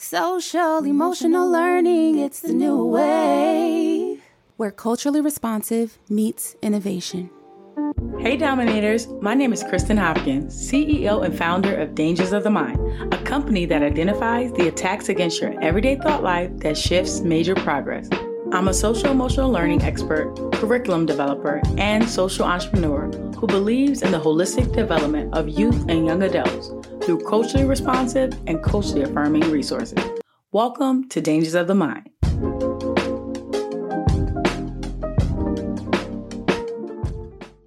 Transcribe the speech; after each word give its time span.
Social 0.00 0.84
emotional 0.84 1.50
learning, 1.50 2.20
it's 2.20 2.38
the 2.38 2.52
new 2.52 2.84
wave. 2.84 4.22
Where 4.56 4.70
culturally 4.70 5.20
responsive 5.20 5.98
meets 6.08 6.54
innovation. 6.62 7.30
Hey 8.20 8.36
Dominators, 8.36 9.08
my 9.20 9.34
name 9.34 9.52
is 9.52 9.64
Kristen 9.64 9.96
Hopkins, 9.96 10.54
CEO 10.54 11.24
and 11.24 11.36
founder 11.36 11.74
of 11.74 11.96
Dangers 11.96 12.32
of 12.32 12.44
the 12.44 12.50
Mind, 12.50 12.78
a 13.12 13.20
company 13.24 13.66
that 13.66 13.82
identifies 13.82 14.52
the 14.52 14.68
attacks 14.68 15.08
against 15.08 15.40
your 15.40 15.60
everyday 15.60 15.96
thought 15.96 16.22
life 16.22 16.56
that 16.58 16.78
shifts 16.78 17.20
major 17.22 17.56
progress. 17.56 18.08
I'm 18.52 18.68
a 18.68 18.74
social 18.74 19.10
emotional 19.10 19.50
learning 19.50 19.82
expert, 19.82 20.32
curriculum 20.54 21.06
developer, 21.06 21.60
and 21.76 22.08
social 22.08 22.44
entrepreneur 22.44 23.10
who 23.36 23.48
believes 23.48 24.02
in 24.02 24.12
the 24.12 24.20
holistic 24.20 24.72
development 24.72 25.34
of 25.34 25.48
youth 25.48 25.86
and 25.88 26.06
young 26.06 26.22
adults 26.22 26.70
through 27.08 27.24
culturally 27.24 27.64
responsive 27.64 28.34
and 28.46 28.62
culturally 28.62 29.00
affirming 29.00 29.50
resources. 29.50 29.98
Welcome 30.52 31.08
to 31.08 31.22
Dangers 31.22 31.54
of 31.54 31.66
the 31.66 31.74
Mind. 31.74 32.10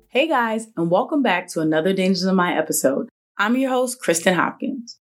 Hey 0.10 0.28
guys, 0.28 0.68
and 0.78 0.92
welcome 0.92 1.24
back 1.24 1.48
to 1.54 1.60
another 1.60 1.92
Dangers 1.92 2.22
of 2.22 2.28
the 2.28 2.34
Mind 2.34 2.60
episode. 2.60 3.10
I'm 3.40 3.58
your 3.58 3.72
host, 3.72 4.00
Kristen 4.00 4.36
Hopkins. 4.36 5.00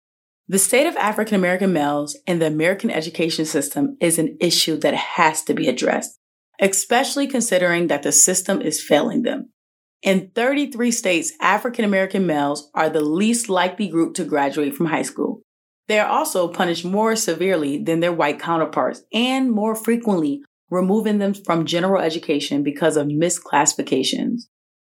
The 0.48 0.58
state 0.58 0.86
of 0.86 0.96
African 0.96 1.34
American 1.34 1.74
males 1.74 2.16
in 2.26 2.38
the 2.38 2.46
American 2.46 2.90
education 2.90 3.44
system 3.44 3.98
is 4.00 4.18
an 4.18 4.38
issue 4.40 4.78
that 4.78 4.94
has 4.94 5.42
to 5.42 5.52
be 5.52 5.68
addressed, 5.68 6.18
especially 6.58 7.26
considering 7.26 7.88
that 7.88 8.02
the 8.02 8.12
system 8.12 8.62
is 8.62 8.82
failing 8.82 9.24
them. 9.24 9.51
In 10.02 10.30
33 10.34 10.90
states, 10.90 11.32
African 11.40 11.84
American 11.84 12.26
males 12.26 12.70
are 12.74 12.90
the 12.90 13.04
least 13.04 13.48
likely 13.48 13.86
group 13.86 14.14
to 14.14 14.24
graduate 14.24 14.74
from 14.74 14.86
high 14.86 15.02
school. 15.02 15.42
They 15.86 16.00
are 16.00 16.08
also 16.08 16.48
punished 16.48 16.84
more 16.84 17.14
severely 17.14 17.78
than 17.78 18.00
their 18.00 18.12
white 18.12 18.40
counterparts 18.40 19.02
and 19.12 19.52
more 19.52 19.76
frequently 19.76 20.42
removing 20.70 21.18
them 21.18 21.34
from 21.34 21.66
general 21.66 22.00
education 22.00 22.62
because 22.62 22.96
of 22.96 23.08
misclassifications. 23.08 24.42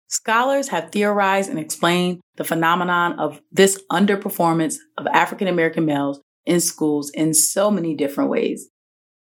Scholars 0.08 0.70
have 0.70 0.92
theorized 0.92 1.50
and 1.50 1.59
explained 1.59 2.20
the 2.36 2.44
phenomenon 2.44 3.18
of 3.20 3.42
this 3.52 3.81
underperformance 3.92 4.75
of 4.97 5.08
African 5.08 5.47
American 5.47 5.86
males 5.86 6.20
in 6.45 6.59
schools 6.59 7.09
in 7.12 7.34
so 7.34 7.72
many 7.72 7.95
different 7.95 8.30
ways. 8.30 8.70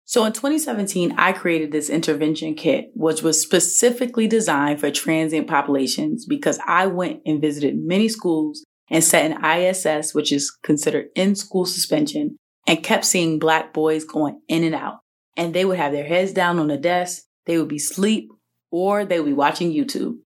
So 0.07 0.23
in 0.23 0.31
2017, 0.31 1.15
I 1.17 1.33
created 1.33 1.73
this 1.73 1.89
intervention 1.89 2.55
kit, 2.55 2.91
which 2.95 3.21
was 3.21 3.41
specifically 3.41 4.25
designed 4.25 4.79
for 4.79 4.89
transient 4.89 5.49
populations 5.49 6.25
because 6.25 6.59
I 6.65 6.87
went 6.87 7.21
and 7.25 7.41
visited 7.41 7.77
many 7.77 8.07
schools 8.07 8.63
and 8.89 9.03
sat 9.03 9.29
in 9.29 9.43
ISS, 9.43 10.15
which 10.15 10.31
is 10.31 10.49
considered 10.63 11.07
in 11.13 11.35
school 11.35 11.65
suspension, 11.65 12.37
and 12.65 12.81
kept 12.81 13.03
seeing 13.03 13.37
black 13.37 13.73
boys 13.73 14.05
going 14.05 14.39
in 14.47 14.63
and 14.63 14.73
out. 14.73 14.99
And 15.35 15.53
they 15.53 15.65
would 15.65 15.77
have 15.77 15.91
their 15.91 16.05
heads 16.05 16.31
down 16.31 16.57
on 16.57 16.67
the 16.67 16.77
desk, 16.77 17.23
they 17.45 17.57
would 17.57 17.67
be 17.67 17.75
asleep, 17.75 18.31
or 18.71 19.03
they 19.03 19.19
would 19.19 19.27
be 19.27 19.33
watching 19.33 19.73
YouTube. 19.73 20.19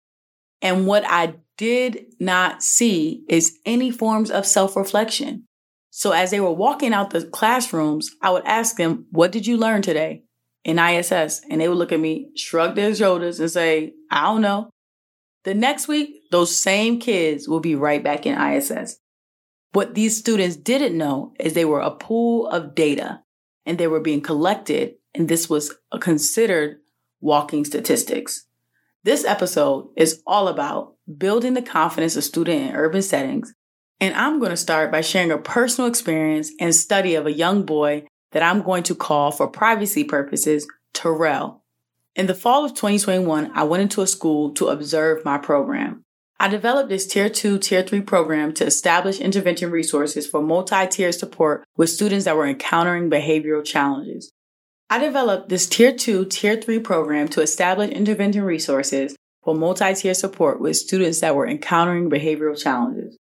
And 0.60 0.86
what 0.86 1.04
I 1.06 1.36
did 1.56 2.04
not 2.20 2.62
see 2.62 3.24
is 3.30 3.58
any 3.64 3.90
forms 3.90 4.30
of 4.30 4.44
self 4.44 4.76
reflection. 4.76 5.46
So 5.90 6.12
as 6.12 6.30
they 6.30 6.40
were 6.40 6.52
walking 6.52 6.92
out 6.92 7.10
the 7.10 7.24
classrooms, 7.24 8.10
I 8.22 8.30
would 8.30 8.46
ask 8.46 8.76
them, 8.76 9.06
What 9.10 9.32
did 9.32 9.46
you 9.46 9.56
learn 9.56 9.82
today 9.82 10.24
in 10.64 10.78
ISS? 10.78 11.42
And 11.50 11.60
they 11.60 11.68
would 11.68 11.78
look 11.78 11.92
at 11.92 12.00
me, 12.00 12.30
shrug 12.36 12.76
their 12.76 12.94
shoulders, 12.94 13.40
and 13.40 13.50
say, 13.50 13.94
I 14.10 14.22
don't 14.22 14.42
know. 14.42 14.70
The 15.44 15.54
next 15.54 15.88
week, 15.88 16.22
those 16.30 16.56
same 16.56 17.00
kids 17.00 17.48
will 17.48 17.60
be 17.60 17.74
right 17.74 18.02
back 18.02 18.26
in 18.26 18.40
ISS. 18.40 18.98
What 19.72 19.94
these 19.94 20.18
students 20.18 20.56
didn't 20.56 20.98
know 20.98 21.34
is 21.38 21.54
they 21.54 21.64
were 21.64 21.80
a 21.80 21.90
pool 21.90 22.48
of 22.48 22.74
data 22.74 23.22
and 23.64 23.78
they 23.78 23.86
were 23.86 24.00
being 24.00 24.20
collected, 24.20 24.94
and 25.14 25.28
this 25.28 25.48
was 25.48 25.74
considered 26.00 26.78
walking 27.20 27.64
statistics. 27.64 28.46
This 29.02 29.24
episode 29.24 29.90
is 29.96 30.22
all 30.26 30.48
about 30.48 30.94
building 31.18 31.54
the 31.54 31.62
confidence 31.62 32.16
of 32.16 32.24
students 32.24 32.70
in 32.70 32.76
urban 32.76 33.02
settings. 33.02 33.54
And 34.00 34.14
I'm 34.14 34.38
going 34.38 34.50
to 34.50 34.56
start 34.56 34.90
by 34.90 35.02
sharing 35.02 35.30
a 35.30 35.36
personal 35.36 35.88
experience 35.88 36.50
and 36.58 36.74
study 36.74 37.14
of 37.14 37.26
a 37.26 37.32
young 37.32 37.64
boy 37.64 38.06
that 38.32 38.42
I'm 38.42 38.62
going 38.62 38.82
to 38.84 38.94
call 38.94 39.30
for 39.30 39.46
privacy 39.46 40.04
purposes 40.04 40.66
Terrell. 40.94 41.62
In 42.16 42.26
the 42.26 42.34
fall 42.34 42.64
of 42.64 42.72
2021, 42.72 43.52
I 43.54 43.62
went 43.64 43.82
into 43.82 44.00
a 44.00 44.06
school 44.06 44.52
to 44.54 44.68
observe 44.68 45.24
my 45.24 45.36
program. 45.36 46.02
I 46.38 46.48
developed 46.48 46.88
this 46.88 47.06
Tier 47.06 47.28
2, 47.28 47.58
Tier 47.58 47.82
3 47.82 48.00
program 48.00 48.54
to 48.54 48.64
establish 48.64 49.20
intervention 49.20 49.70
resources 49.70 50.26
for 50.26 50.40
multi-tier 50.40 51.12
support 51.12 51.64
with 51.76 51.90
students 51.90 52.24
that 52.24 52.36
were 52.36 52.46
encountering 52.46 53.10
behavioral 53.10 53.62
challenges. 53.62 54.32
I 54.88 54.98
developed 54.98 55.50
this 55.50 55.68
Tier 55.68 55.92
2, 55.92 56.24
Tier 56.24 56.56
3 56.56 56.78
program 56.78 57.28
to 57.28 57.42
establish 57.42 57.90
intervention 57.90 58.44
resources 58.44 59.14
for 59.44 59.54
multi-tier 59.54 60.14
support 60.14 60.60
with 60.60 60.78
students 60.78 61.20
that 61.20 61.36
were 61.36 61.46
encountering 61.46 62.08
behavioral 62.08 62.60
challenges. 62.60 63.18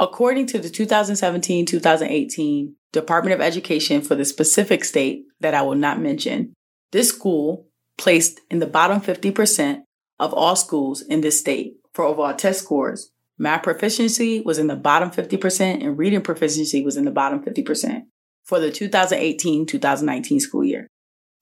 According 0.00 0.46
to 0.46 0.58
the 0.58 0.70
2017-2018 0.70 2.72
Department 2.90 3.34
of 3.34 3.42
Education 3.42 4.00
for 4.00 4.14
the 4.14 4.24
specific 4.24 4.82
state 4.82 5.24
that 5.40 5.52
I 5.52 5.60
will 5.60 5.74
not 5.74 6.00
mention, 6.00 6.54
this 6.90 7.10
school 7.10 7.66
placed 7.98 8.40
in 8.50 8.60
the 8.60 8.66
bottom 8.66 9.02
50% 9.02 9.82
of 10.18 10.32
all 10.32 10.56
schools 10.56 11.02
in 11.02 11.20
this 11.20 11.38
state 11.38 11.74
for 11.92 12.06
overall 12.06 12.34
test 12.34 12.60
scores. 12.60 13.10
Math 13.36 13.62
proficiency 13.62 14.40
was 14.40 14.58
in 14.58 14.68
the 14.68 14.76
bottom 14.76 15.10
50% 15.10 15.84
and 15.84 15.98
reading 15.98 16.22
proficiency 16.22 16.82
was 16.82 16.96
in 16.96 17.04
the 17.04 17.10
bottom 17.10 17.44
50% 17.44 18.04
for 18.42 18.58
the 18.58 18.70
2018-2019 18.70 20.40
school 20.40 20.64
year. 20.64 20.86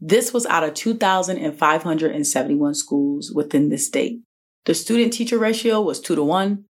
This 0.01 0.35
was 0.35 0.47
out 0.47 0.65
of 0.65 0.75
2,571 0.75 2.75
schools 2.75 3.31
within 3.33 3.69
the 3.69 3.79
state. 3.79 4.19
The 4.65 4.75
student 4.75 5.13
teacher 5.13 5.39
ratio 5.39 5.81
was 5.81 6.01
2 6.01 6.17
to 6.17 6.25
1, 6.25 6.65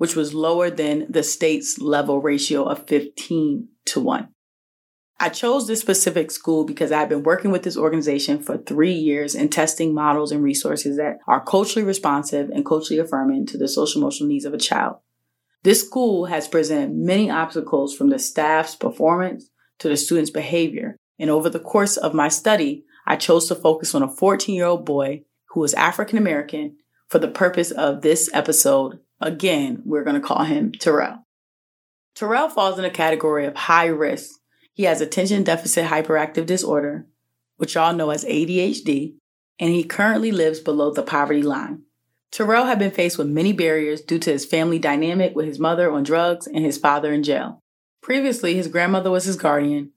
which 0.00 0.16
was 0.16 0.32
lower 0.32 0.70
than 0.70 1.06
the 1.10 1.22
state's 1.22 1.78
level 1.78 2.22
ratio 2.22 2.64
of 2.64 2.86
15 2.88 3.68
to 3.84 4.00
1. 4.00 4.28
I 5.18 5.28
chose 5.28 5.66
this 5.66 5.80
specific 5.80 6.30
school 6.30 6.64
because 6.64 6.90
I've 6.90 7.10
been 7.10 7.22
working 7.22 7.50
with 7.50 7.64
this 7.64 7.76
organization 7.76 8.42
for 8.42 8.56
three 8.56 8.94
years 8.94 9.34
and 9.34 9.52
testing 9.52 9.92
models 9.92 10.32
and 10.32 10.42
resources 10.42 10.96
that 10.96 11.18
are 11.26 11.44
culturally 11.44 11.86
responsive 11.86 12.48
and 12.48 12.64
culturally 12.64 12.98
affirming 12.98 13.44
to 13.48 13.58
the 13.58 13.68
social 13.68 14.00
emotional 14.00 14.30
needs 14.30 14.46
of 14.46 14.54
a 14.54 14.58
child. 14.58 14.96
This 15.64 15.84
school 15.84 16.24
has 16.26 16.48
presented 16.48 16.96
many 16.96 17.30
obstacles 17.30 17.94
from 17.94 18.08
the 18.08 18.18
staff's 18.18 18.74
performance 18.74 19.50
to 19.80 19.90
the 19.90 19.98
student's 19.98 20.30
behavior 20.30 20.96
and 21.20 21.28
over 21.28 21.50
the 21.50 21.60
course 21.60 21.98
of 21.98 22.14
my 22.14 22.28
study, 22.28 22.86
I 23.06 23.16
chose 23.16 23.46
to 23.48 23.54
focus 23.54 23.94
on 23.94 24.02
a 24.02 24.08
14 24.08 24.54
year 24.54 24.64
old 24.64 24.86
boy 24.86 25.24
who 25.50 25.60
was 25.60 25.74
African 25.74 26.16
American 26.16 26.78
for 27.08 27.18
the 27.18 27.28
purpose 27.28 27.70
of 27.70 28.00
this 28.00 28.30
episode. 28.32 29.00
Again, 29.20 29.82
we're 29.84 30.04
going 30.04 30.20
to 30.20 30.26
call 30.26 30.44
him 30.44 30.72
Terrell. 30.72 31.26
Terrell 32.14 32.48
falls 32.48 32.78
in 32.78 32.84
a 32.84 32.90
category 32.90 33.46
of 33.46 33.54
high 33.54 33.86
risk. 33.86 34.30
He 34.72 34.84
has 34.84 35.00
attention 35.00 35.42
deficit 35.42 35.86
hyperactive 35.86 36.46
disorder, 36.46 37.06
which 37.56 37.74
y'all 37.74 37.94
know 37.94 38.10
as 38.10 38.24
ADHD, 38.24 39.14
and 39.58 39.70
he 39.70 39.84
currently 39.84 40.32
lives 40.32 40.60
below 40.60 40.90
the 40.90 41.02
poverty 41.02 41.42
line. 41.42 41.82
Terrell 42.30 42.66
had 42.66 42.78
been 42.78 42.90
faced 42.90 43.18
with 43.18 43.26
many 43.26 43.52
barriers 43.52 44.00
due 44.00 44.18
to 44.20 44.32
his 44.32 44.46
family 44.46 44.78
dynamic 44.78 45.34
with 45.34 45.46
his 45.46 45.58
mother 45.58 45.90
on 45.90 46.02
drugs 46.02 46.46
and 46.46 46.64
his 46.64 46.78
father 46.78 47.12
in 47.12 47.22
jail. 47.22 47.60
Previously, 48.02 48.54
his 48.54 48.68
grandmother 48.68 49.10
was 49.10 49.24
his 49.24 49.36
guardian, 49.36 49.92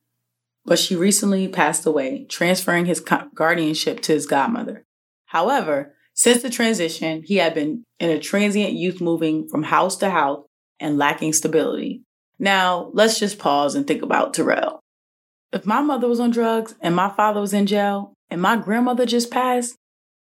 but 0.66 0.80
she 0.80 0.96
recently 0.96 1.48
passed 1.48 1.86
away, 1.86 2.26
transferring 2.26 2.86
his 2.86 3.00
guardianship 3.36 4.02
to 4.02 4.14
his 4.14 4.26
godmother. 4.26 4.86
However, 5.28 5.94
since 6.13 6.41
the 6.41 6.50
transition, 6.50 7.24
he 7.24 7.38
had 7.38 7.53
been 7.53 7.84
in 8.00 8.09
a 8.09 8.19
transient 8.19 8.74
youth 8.74 9.01
moving 9.01 9.47
from 9.47 9.63
house 9.63 9.97
to 9.97 10.09
house 10.09 10.46
and 10.79 10.97
lacking 10.97 11.34
stability. 11.34 12.03
Now, 12.40 12.91
let's 12.94 13.19
just 13.19 13.40
pause 13.40 13.75
and 13.75 13.88
think 13.88 14.01
about 14.01 14.34
Terrell. 14.34 14.79
If 15.51 15.66
my 15.66 15.81
mother 15.81 16.07
was 16.07 16.19
on 16.19 16.31
drugs 16.31 16.75
and 16.81 16.95
my 16.95 17.10
father 17.10 17.39
was 17.39 17.54
in 17.54 17.68
jail 17.68 18.13
and 18.30 18.42
my 18.42 18.57
grandmother 18.57 19.06
just 19.06 19.31
passed, 19.31 19.75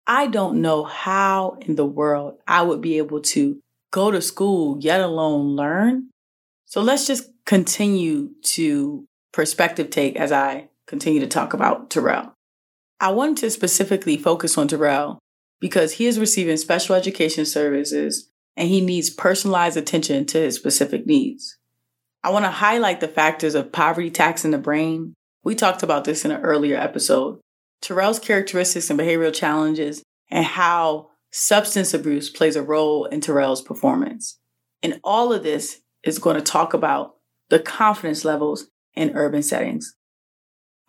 I 0.06 0.28
don't 0.28 0.62
know 0.62 0.84
how 0.84 1.58
in 1.62 1.76
the 1.76 1.86
world 1.86 2.40
I 2.48 2.62
would 2.62 2.82
be 2.82 2.98
able 2.98 3.22
to 3.22 3.60
go 3.92 4.12
to 4.12 4.22
school, 4.22 4.78
yet 4.80 5.02
alone 5.02 5.56
learn. 5.56 6.10
So 6.66 6.82
let's 6.82 7.08
just 7.08 7.30
continue 7.46 8.30
to 8.44 9.06
perspective 9.34 9.90
take 9.90 10.16
as 10.16 10.32
I 10.32 10.70
continue 10.88 11.20
to 11.20 11.28
talk 11.28 11.54
about 11.54 11.90
Terrell. 11.90 12.34
I 13.00 13.12
wanted 13.12 13.38
to 13.38 13.52
specifically 13.52 14.18
focus 14.18 14.58
on 14.58 14.68
Terrell 14.68 15.20
because 15.60 15.94
he 15.94 16.06
is 16.06 16.20
receiving 16.20 16.58
special 16.58 16.96
education 16.96 17.46
services 17.46 18.30
and 18.56 18.70
he 18.70 18.82
needs 18.82 19.10
personalized 19.10 19.78
attention 19.78 20.26
to 20.26 20.40
his 20.40 20.56
specific 20.56 21.06
needs. 21.06 21.58
I 22.24 22.32
want 22.32 22.46
to 22.46 22.52
highlight 22.52 23.00
the 23.00 23.08
factors 23.08 23.56
of 23.56 23.72
poverty 23.72 24.10
taxing 24.10 24.52
the 24.52 24.58
brain. 24.58 25.14
We 25.44 25.56
talked 25.56 25.84
about 25.84 26.04
this 26.04 26.26
in 26.26 26.32
an 26.32 26.42
earlier 26.42 26.78
episode. 26.78 27.40
Terrell's 27.82 28.20
characteristics 28.20 28.90
and 28.90 29.00
behavioral 29.00 29.34
challenges 29.34 30.04
and 30.30 30.46
how 30.46 31.10
substance 31.32 31.94
abuse 31.94 32.30
plays 32.30 32.56
a 32.56 32.64
role 32.64 33.06
in 33.06 33.22
Terrell's 33.22 33.62
performance. 33.62 34.40
And 34.82 35.00
all 35.04 35.32
of 35.32 35.44
this 35.44 35.82
is 36.04 36.20
going 36.20 36.36
to 36.36 36.42
talk 36.42 36.74
about 36.74 37.16
the 37.50 37.60
confidence 37.60 38.26
levels 38.26 38.68
in 38.96 39.16
urban 39.16 39.44
settings. 39.44 39.96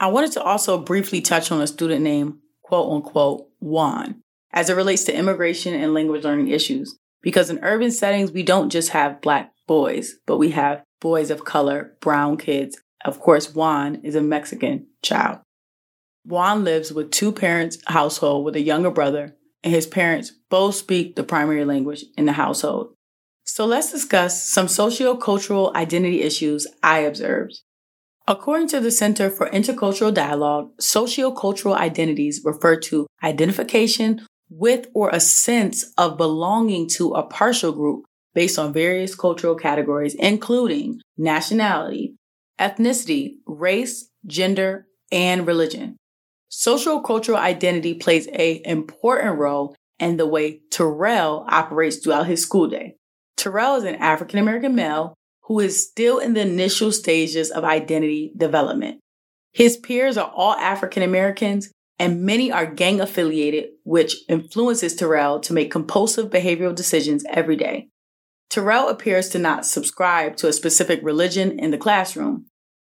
I 0.01 0.09
wanted 0.09 0.33
to 0.33 0.43
also 0.43 0.79
briefly 0.79 1.21
touch 1.21 1.53
on 1.53 1.61
a 1.61 1.67
student 1.67 2.03
named 2.03 2.39
quote 2.63 2.91
unquote 2.91 3.49
Juan 3.61 4.23
as 4.53 4.71
it 4.71 4.75
relates 4.77 5.05
to 5.05 5.15
immigration 5.15 5.75
and 5.75 5.95
language 5.95 6.25
learning 6.25 6.49
issues. 6.49 6.97
Because 7.23 7.51
in 7.51 7.59
urban 7.63 7.91
settings, 7.91 8.33
we 8.33 8.43
don't 8.43 8.71
just 8.71 8.91
have 8.91 9.21
black 9.21 9.53
boys, 9.67 10.17
but 10.27 10.39
we 10.39 10.51
have 10.51 10.83
boys 11.01 11.31
of 11.31 11.45
color, 11.45 11.97
brown 12.01 12.37
kids. 12.37 12.81
Of 13.05 13.21
course, 13.21 13.55
Juan 13.55 13.97
is 13.97 14.15
a 14.15 14.21
Mexican 14.21 14.87
child. 15.03 15.41
Juan 16.25 16.65
lives 16.65 16.93
with 16.93 17.11
two 17.11 17.33
parents 17.33 17.79
household 17.87 18.45
with 18.45 18.57
a 18.57 18.61
younger 18.61 18.91
brother, 18.91 19.37
and 19.65 19.73
his 19.73 19.87
parents 19.87 20.33
both 20.51 20.75
speak 20.75 21.17
the 21.17 21.23
primary 21.23 21.65
language 21.65 22.05
in 22.17 22.27
the 22.27 22.33
household. 22.33 22.95
So 23.45 23.65
let's 23.65 23.91
discuss 23.91 24.47
some 24.47 24.69
socio-cultural 24.69 25.73
identity 25.75 26.21
issues 26.21 26.67
I 26.83 27.01
observed. 27.01 27.61
According 28.27 28.69
to 28.69 28.81
the 28.81 28.91
Center 28.91 29.31
for 29.31 29.49
Intercultural 29.49 30.13
Dialogue, 30.13 30.71
socio-cultural 30.79 31.75
identities 31.75 32.43
refer 32.45 32.77
to 32.81 33.07
identification 33.23 34.27
with 34.51 34.87
or 34.95 35.11
a 35.11 35.21
sense 35.21 35.93
of 35.99 36.17
belonging 36.17 36.89
to 36.89 37.13
a 37.13 37.23
partial 37.23 37.73
group 37.73 38.05
based 38.35 38.59
on 38.59 38.73
various 38.73 39.15
cultural 39.15 39.55
categories, 39.55 40.15
including 40.15 41.01
nationality, 41.17 42.15
ethnicity, 42.61 43.37
race, 43.47 44.11
gender, 44.27 44.87
and 45.11 45.47
religion. 45.47 45.97
Social 46.49 47.01
cultural 47.01 47.39
identity 47.39 47.95
plays 47.95 48.29
a 48.33 48.63
important 48.65 49.39
role 49.39 49.75
in 49.99 50.17
the 50.17 50.27
way 50.27 50.61
Terrell 50.71 51.45
operates 51.49 51.99
throughout 51.99 52.27
his 52.27 52.43
school 52.43 52.69
day. 52.69 52.97
Terrell 53.37 53.77
is 53.77 53.85
an 53.85 53.97
African 53.97 54.39
American 54.39 54.75
male 54.75 55.15
who 55.43 55.61
is 55.61 55.89
still 55.89 56.19
in 56.19 56.35
the 56.35 56.43
initial 56.43 56.93
stages 56.93 57.51
of 57.51 57.65
identity 57.65 58.33
development. 58.37 59.01
His 59.53 59.77
peers 59.77 60.17
are 60.17 60.31
all 60.35 60.55
African 60.55 61.03
Americans 61.03 61.71
and 61.99 62.23
many 62.23 62.53
are 62.53 62.67
gang 62.67 63.01
affiliated, 63.01 63.71
which 63.85 64.17
influences 64.29 64.95
Terrell 64.95 65.41
to 65.41 65.53
make 65.53 65.71
compulsive 65.71 66.31
behavioral 66.31 66.75
decisions 66.75 67.25
every 67.29 67.57
day. 67.57 67.89
Terrell 68.51 68.89
appears 68.89 69.29
to 69.31 69.39
not 69.39 69.67
subscribe 69.67 70.37
to 70.37 70.49
a 70.49 70.53
specific 70.53 71.01
religion 71.03 71.59
in 71.59 71.71
the 71.71 71.79
classroom. 71.79 72.47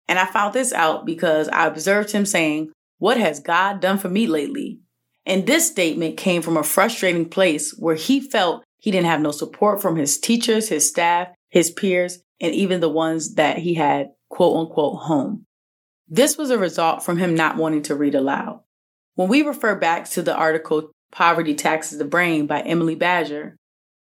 And 0.07 0.19
I 0.19 0.25
found 0.25 0.53
this 0.53 0.73
out 0.73 1.05
because 1.05 1.47
I 1.49 1.65
observed 1.65 2.11
him 2.11 2.25
saying, 2.25 2.71
What 2.97 3.17
has 3.17 3.39
God 3.39 3.79
done 3.79 3.97
for 3.97 4.09
me 4.09 4.27
lately? 4.27 4.79
And 5.25 5.45
this 5.45 5.67
statement 5.67 6.17
came 6.17 6.41
from 6.41 6.57
a 6.57 6.63
frustrating 6.63 7.29
place 7.29 7.71
where 7.77 7.95
he 7.95 8.19
felt 8.19 8.63
he 8.77 8.91
didn't 8.91 9.07
have 9.07 9.21
no 9.21 9.31
support 9.31 9.81
from 9.81 9.95
his 9.95 10.19
teachers, 10.19 10.69
his 10.69 10.87
staff, 10.87 11.29
his 11.49 11.71
peers, 11.71 12.19
and 12.39 12.53
even 12.53 12.79
the 12.79 12.89
ones 12.89 13.35
that 13.35 13.57
he 13.57 13.75
had 13.75 14.09
quote 14.29 14.57
unquote 14.57 14.99
home. 15.01 15.45
This 16.07 16.37
was 16.37 16.49
a 16.49 16.57
result 16.57 17.03
from 17.03 17.17
him 17.17 17.35
not 17.35 17.57
wanting 17.57 17.83
to 17.83 17.95
read 17.95 18.15
aloud. 18.15 18.61
When 19.19 19.27
we 19.27 19.41
refer 19.41 19.75
back 19.75 20.09
to 20.11 20.21
the 20.21 20.33
article 20.33 20.91
Poverty 21.11 21.53
Taxes 21.53 21.97
the 21.97 22.05
Brain 22.05 22.47
by 22.47 22.61
Emily 22.61 22.95
Badger, 22.95 23.57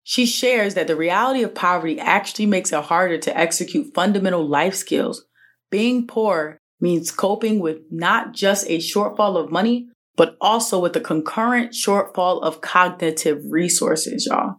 she 0.03 0.25
shares 0.25 0.73
that 0.73 0.87
the 0.87 0.97
reality 0.97 1.43
of 1.43 1.55
poverty 1.55 2.01
actually 2.01 2.47
makes 2.47 2.73
it 2.73 2.85
harder 2.85 3.19
to 3.19 3.39
execute 3.39 3.93
fundamental 3.93 4.49
life 4.49 4.75
skills. 4.75 5.27
Being 5.71 6.07
poor 6.07 6.57
means 6.81 7.11
coping 7.11 7.61
with 7.61 7.81
not 7.91 8.33
just 8.33 8.65
a 8.71 8.79
shortfall 8.79 9.37
of 9.37 9.53
money, 9.53 9.91
but 10.17 10.39
also 10.41 10.79
with 10.79 10.97
a 10.97 11.01
concurrent 11.01 11.73
shortfall 11.73 12.43
of 12.43 12.63
cognitive 12.63 13.43
resources, 13.47 14.25
y'all. 14.25 14.55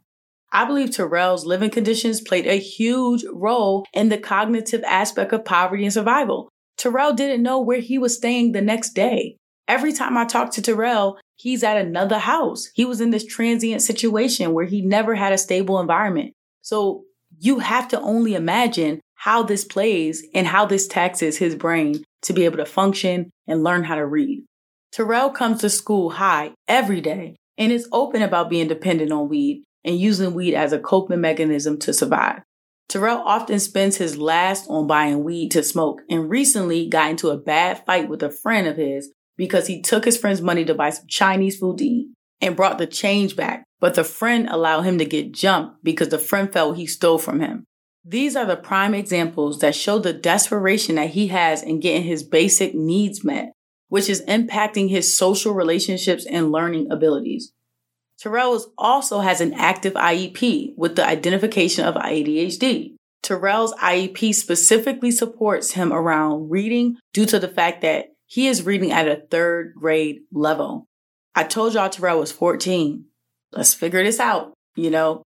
I 0.52 0.66
believe 0.66 0.92
Terrell's 0.92 1.48
living 1.48 1.72
conditions 1.72 2.22
played 2.22 2.46
a 2.46 2.60
huge 2.60 3.26
role 3.34 3.84
in 3.94 4.10
the 4.10 4.20
cognitive 4.20 4.84
aspect 4.84 5.34
of 5.34 5.44
poverty 5.44 5.86
and 5.86 5.94
survival. 5.94 6.50
Terrell 6.78 7.14
didn't 7.14 7.42
know 7.42 7.60
where 7.60 7.80
he 7.80 7.98
was 7.98 8.16
staying 8.16 8.52
the 8.52 8.62
next 8.62 8.92
day. 8.92 9.38
Every 9.68 9.94
time 9.94 10.18
I 10.18 10.26
talk 10.26 10.52
to 10.52 10.62
Terrell, 10.62 11.18
he's 11.36 11.64
at 11.64 11.78
another 11.78 12.20
house. 12.20 12.70
He 12.74 12.86
was 12.86 13.02
in 13.02 13.10
this 13.10 13.26
transient 13.26 13.82
situation 13.82 14.54
where 14.54 14.66
he 14.66 14.82
never 14.82 15.16
had 15.16 15.34
a 15.34 15.38
stable 15.38 15.80
environment. 15.80 16.34
So 16.62 17.04
you 17.40 17.60
have 17.60 17.88
to 17.90 18.02
only 18.02 18.36
imagine 18.36 19.02
how 19.16 19.44
this 19.44 19.66
plays 19.66 20.26
and 20.34 20.46
how 20.46 20.66
this 20.66 20.88
taxes 20.88 21.38
his 21.38 21.56
brain 21.56 22.04
to 22.24 22.34
be 22.34 22.46
able 22.46 22.58
to 22.58 22.66
function 22.66 23.32
and 23.48 23.64
learn 23.64 23.84
how 23.84 23.96
to 23.96 24.06
read. 24.06 24.46
Terrell 24.92 25.32
comes 25.32 25.62
to 25.62 25.70
school 25.70 26.12
high 26.12 26.54
every 26.68 27.02
day 27.02 27.36
and 27.58 27.72
is 27.72 27.90
open 27.92 28.22
about 28.22 28.50
being 28.50 28.68
dependent 28.68 29.12
on 29.12 29.30
weed 29.30 29.64
and 29.84 30.00
using 30.00 30.34
weed 30.34 30.54
as 30.54 30.74
a 30.74 30.80
coping 30.80 31.22
mechanism 31.22 31.78
to 31.80 31.94
survive. 31.94 32.42
Terrell 32.88 33.22
often 33.26 33.60
spends 33.60 33.98
his 33.98 34.18
last 34.18 34.68
on 34.70 34.86
buying 34.86 35.24
weed 35.24 35.52
to 35.52 35.64
smoke 35.64 36.02
and 36.10 36.30
recently 36.30 36.88
got 36.88 37.10
into 37.10 37.30
a 37.30 37.38
bad 37.38 37.84
fight 37.86 38.08
with 38.08 38.22
a 38.22 38.30
friend 38.30 38.68
of 38.68 38.78
his 38.78 39.12
because 39.38 39.68
he 39.68 39.82
took 39.82 40.06
his 40.06 40.18
friend's 40.18 40.42
money 40.42 40.66
to 40.66 40.74
buy 40.74 40.90
some 40.90 41.08
Chinese 41.08 41.58
food 41.58 41.78
to 41.80 41.86
eat 41.86 42.08
and 42.42 42.56
brought 42.56 42.78
the 42.78 42.88
change 42.88 43.36
back. 43.36 43.64
But 43.80 43.96
the 43.96 44.04
friend 44.04 44.48
allowed 44.50 44.82
him 44.82 44.98
to 44.98 45.06
get 45.06 45.34
jumped 45.34 45.84
because 45.84 46.10
the 46.10 46.18
friend 46.18 46.52
felt 46.52 46.78
he 46.78 46.88
stole 46.88 47.18
from 47.18 47.40
him. 47.40 47.66
These 48.04 48.36
are 48.36 48.46
the 48.46 48.56
prime 48.56 48.94
examples 48.94 49.60
that 49.60 49.76
show 49.76 50.00
the 50.00 50.14
desperation 50.14 50.96
that 50.96 51.12
he 51.12 51.28
has 51.28 51.64
in 51.64 51.80
getting 51.80 52.04
his 52.04 52.24
basic 52.24 52.76
needs 52.76 53.24
met, 53.24 53.52
which 53.90 54.10
is 54.10 54.24
impacting 54.26 54.90
his 54.90 55.18
social 55.18 55.54
relationships 55.54 56.26
and 56.26 56.52
learning 56.52 56.92
abilities. 56.92 57.52
Terrell 58.20 58.64
also 58.78 59.20
has 59.20 59.42
an 59.42 59.54
active 59.54 59.94
IEP 59.94 60.74
with 60.78 60.96
the 60.96 61.06
identification 61.06 61.86
of 61.86 61.96
ADHD. 61.96 62.96
Terrell's 63.24 63.74
IEP 63.76 64.36
specifically 64.36 65.12
supports 65.12 65.72
him 65.72 65.92
around 65.92 66.50
reading 66.50 66.98
due 67.12 67.26
to 67.26 67.40
the 67.40 67.48
fact 67.48 67.82
that 67.82 68.15
he 68.28 68.48
is 68.48 68.66
reading 68.66 68.92
at 68.92 69.08
a 69.08 69.24
third 69.30 69.74
grade 69.76 70.22
level. 70.32 70.86
I 71.36 71.44
told 71.44 71.74
y'all 71.74 71.90
Terrell 71.90 72.20
was 72.20 72.32
14. 72.32 73.06
Let's 73.52 73.74
figure 73.74 74.04
this 74.04 74.20
out. 74.20 74.54
You 74.76 74.90
know, 74.90 75.24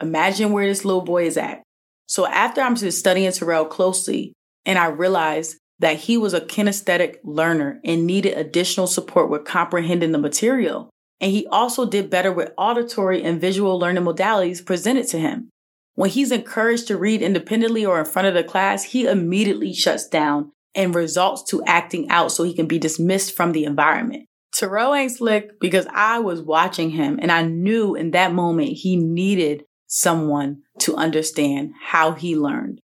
imagine 0.00 0.52
where 0.52 0.66
this 0.66 0.84
little 0.84 1.02
boy 1.02 1.26
is 1.26 1.36
at. 1.36 1.62
So 2.06 2.26
after 2.26 2.60
I'm 2.60 2.76
studying 2.76 3.32
Terrell 3.32 3.64
closely 3.64 4.32
and 4.64 4.78
I 4.78 4.86
realized 4.86 5.56
that 5.78 5.96
he 5.96 6.16
was 6.16 6.34
a 6.34 6.40
kinesthetic 6.40 7.16
learner 7.24 7.80
and 7.84 8.06
needed 8.06 8.36
additional 8.36 8.86
support 8.86 9.30
with 9.30 9.44
comprehending 9.44 10.12
the 10.12 10.18
material. 10.18 10.90
And 11.20 11.32
he 11.32 11.46
also 11.46 11.86
did 11.86 12.10
better 12.10 12.32
with 12.32 12.52
auditory 12.56 13.22
and 13.22 13.40
visual 13.40 13.78
learning 13.78 14.04
modalities 14.04 14.64
presented 14.64 15.08
to 15.08 15.18
him. 15.18 15.48
When 15.94 16.10
he's 16.10 16.32
encouraged 16.32 16.88
to 16.88 16.96
read 16.96 17.22
independently 17.22 17.84
or 17.84 17.98
in 17.98 18.04
front 18.04 18.28
of 18.28 18.34
the 18.34 18.44
class, 18.44 18.84
he 18.84 19.06
immediately 19.06 19.72
shuts 19.72 20.06
down 20.08 20.52
and 20.74 20.94
results 20.94 21.42
to 21.50 21.62
acting 21.64 22.08
out 22.10 22.32
so 22.32 22.44
he 22.44 22.54
can 22.54 22.66
be 22.66 22.78
dismissed 22.78 23.36
from 23.36 23.52
the 23.52 23.64
environment. 23.64 24.26
Terrell 24.54 24.94
ain't 24.94 25.12
slick 25.12 25.58
because 25.60 25.86
I 25.92 26.18
was 26.18 26.42
watching 26.42 26.90
him 26.90 27.18
and 27.20 27.32
I 27.32 27.42
knew 27.42 27.94
in 27.94 28.10
that 28.10 28.34
moment 28.34 28.68
he 28.70 28.96
needed 28.96 29.64
someone 29.86 30.62
to 30.80 30.94
understand 30.94 31.72
how 31.82 32.12
he 32.12 32.36
learned. 32.36 32.80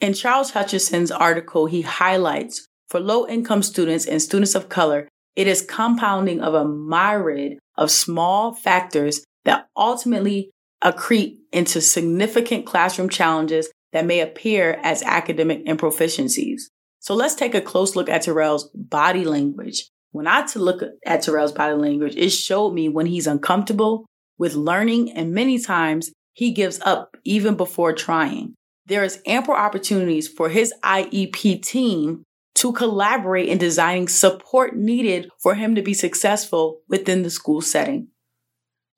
In 0.00 0.14
Charles 0.14 0.52
Hutchison's 0.52 1.10
article, 1.10 1.66
he 1.66 1.82
highlights 1.82 2.68
for 2.88 3.00
low 3.00 3.26
income 3.26 3.62
students 3.62 4.06
and 4.06 4.20
students 4.20 4.54
of 4.54 4.68
color, 4.68 5.08
it 5.36 5.46
is 5.46 5.62
compounding 5.62 6.40
of 6.40 6.54
a 6.54 6.66
myriad 6.66 7.58
of 7.76 7.90
small 7.90 8.54
factors 8.54 9.24
that 9.44 9.68
ultimately 9.76 10.50
accrete 10.82 11.36
into 11.52 11.80
significant 11.80 12.66
classroom 12.66 13.08
challenges 13.08 13.68
that 13.92 14.06
may 14.06 14.20
appear 14.20 14.78
as 14.82 15.02
academic 15.02 15.64
improficiencies. 15.66 16.62
So 17.08 17.14
let's 17.14 17.34
take 17.34 17.54
a 17.54 17.62
close 17.62 17.96
look 17.96 18.10
at 18.10 18.20
Terrell's 18.20 18.68
body 18.74 19.24
language. 19.24 19.88
When 20.10 20.26
I 20.26 20.44
to 20.48 20.58
look 20.58 20.82
at 21.06 21.22
Terrell's 21.22 21.52
body 21.52 21.72
language, 21.72 22.14
it 22.14 22.28
showed 22.28 22.74
me 22.74 22.90
when 22.90 23.06
he's 23.06 23.26
uncomfortable 23.26 24.04
with 24.36 24.54
learning 24.54 25.12
and 25.12 25.32
many 25.32 25.58
times 25.58 26.12
he 26.34 26.50
gives 26.50 26.78
up 26.82 27.16
even 27.24 27.56
before 27.56 27.94
trying. 27.94 28.56
There 28.84 29.04
is 29.04 29.22
ample 29.24 29.54
opportunities 29.54 30.28
for 30.28 30.50
his 30.50 30.74
IEP 30.84 31.62
team 31.62 32.24
to 32.56 32.74
collaborate 32.74 33.48
in 33.48 33.56
designing 33.56 34.08
support 34.08 34.76
needed 34.76 35.30
for 35.38 35.54
him 35.54 35.76
to 35.76 35.80
be 35.80 35.94
successful 35.94 36.82
within 36.90 37.22
the 37.22 37.30
school 37.30 37.62
setting. 37.62 38.08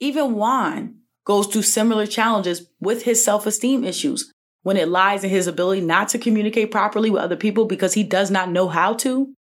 Even 0.00 0.34
Juan 0.34 0.96
goes 1.24 1.46
through 1.46 1.62
similar 1.62 2.08
challenges 2.08 2.66
with 2.80 3.04
his 3.04 3.24
self-esteem 3.24 3.84
issues 3.84 4.32
when 4.62 4.76
it 4.76 4.88
lies 4.88 5.24
in 5.24 5.30
his 5.30 5.46
ability 5.46 5.80
not 5.80 6.08
to 6.10 6.18
communicate 6.18 6.70
properly 6.70 7.10
with 7.10 7.22
other 7.22 7.36
people 7.36 7.64
because 7.64 7.94
he 7.94 8.02
does 8.02 8.30
not 8.30 8.50
know 8.50 8.68
how 8.68 8.94
to, 8.94 9.32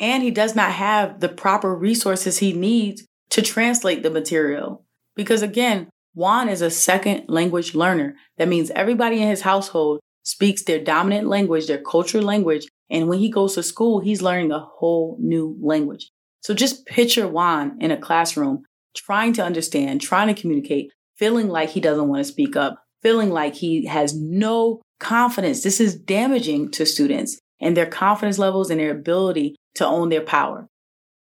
and 0.00 0.22
he 0.22 0.30
does 0.30 0.54
not 0.54 0.72
have 0.72 1.20
the 1.20 1.28
proper 1.28 1.74
resources 1.74 2.38
he 2.38 2.52
needs 2.52 3.04
to 3.30 3.42
translate 3.42 4.02
the 4.02 4.10
material. 4.10 4.84
Because 5.14 5.42
again, 5.42 5.88
Juan 6.14 6.48
is 6.48 6.62
a 6.62 6.70
second 6.70 7.24
language 7.28 7.74
learner. 7.74 8.14
That 8.36 8.48
means 8.48 8.70
everybody 8.70 9.22
in 9.22 9.28
his 9.28 9.42
household 9.42 10.00
speaks 10.24 10.62
their 10.62 10.82
dominant 10.82 11.28
language, 11.28 11.66
their 11.66 11.80
culture 11.80 12.22
language, 12.22 12.66
and 12.90 13.08
when 13.08 13.18
he 13.18 13.30
goes 13.30 13.54
to 13.54 13.62
school, 13.62 14.00
he's 14.00 14.22
learning 14.22 14.52
a 14.52 14.60
whole 14.60 15.16
new 15.18 15.56
language. 15.60 16.10
So 16.40 16.54
just 16.54 16.84
picture 16.86 17.26
Juan 17.26 17.78
in 17.80 17.90
a 17.90 17.96
classroom 17.96 18.64
trying 18.94 19.32
to 19.34 19.44
understand, 19.44 20.00
trying 20.00 20.32
to 20.32 20.38
communicate, 20.38 20.92
feeling 21.16 21.48
like 21.48 21.70
he 21.70 21.80
doesn't 21.80 22.08
want 22.08 22.20
to 22.20 22.30
speak 22.30 22.56
up, 22.56 22.81
feeling 23.02 23.30
like 23.30 23.54
he 23.54 23.86
has 23.86 24.14
no 24.14 24.80
confidence. 25.00 25.62
This 25.62 25.80
is 25.80 25.94
damaging 25.94 26.70
to 26.72 26.86
students 26.86 27.38
and 27.60 27.76
their 27.76 27.86
confidence 27.86 28.38
levels 28.38 28.70
and 28.70 28.80
their 28.80 28.92
ability 28.92 29.56
to 29.74 29.86
own 29.86 30.08
their 30.08 30.22
power. 30.22 30.66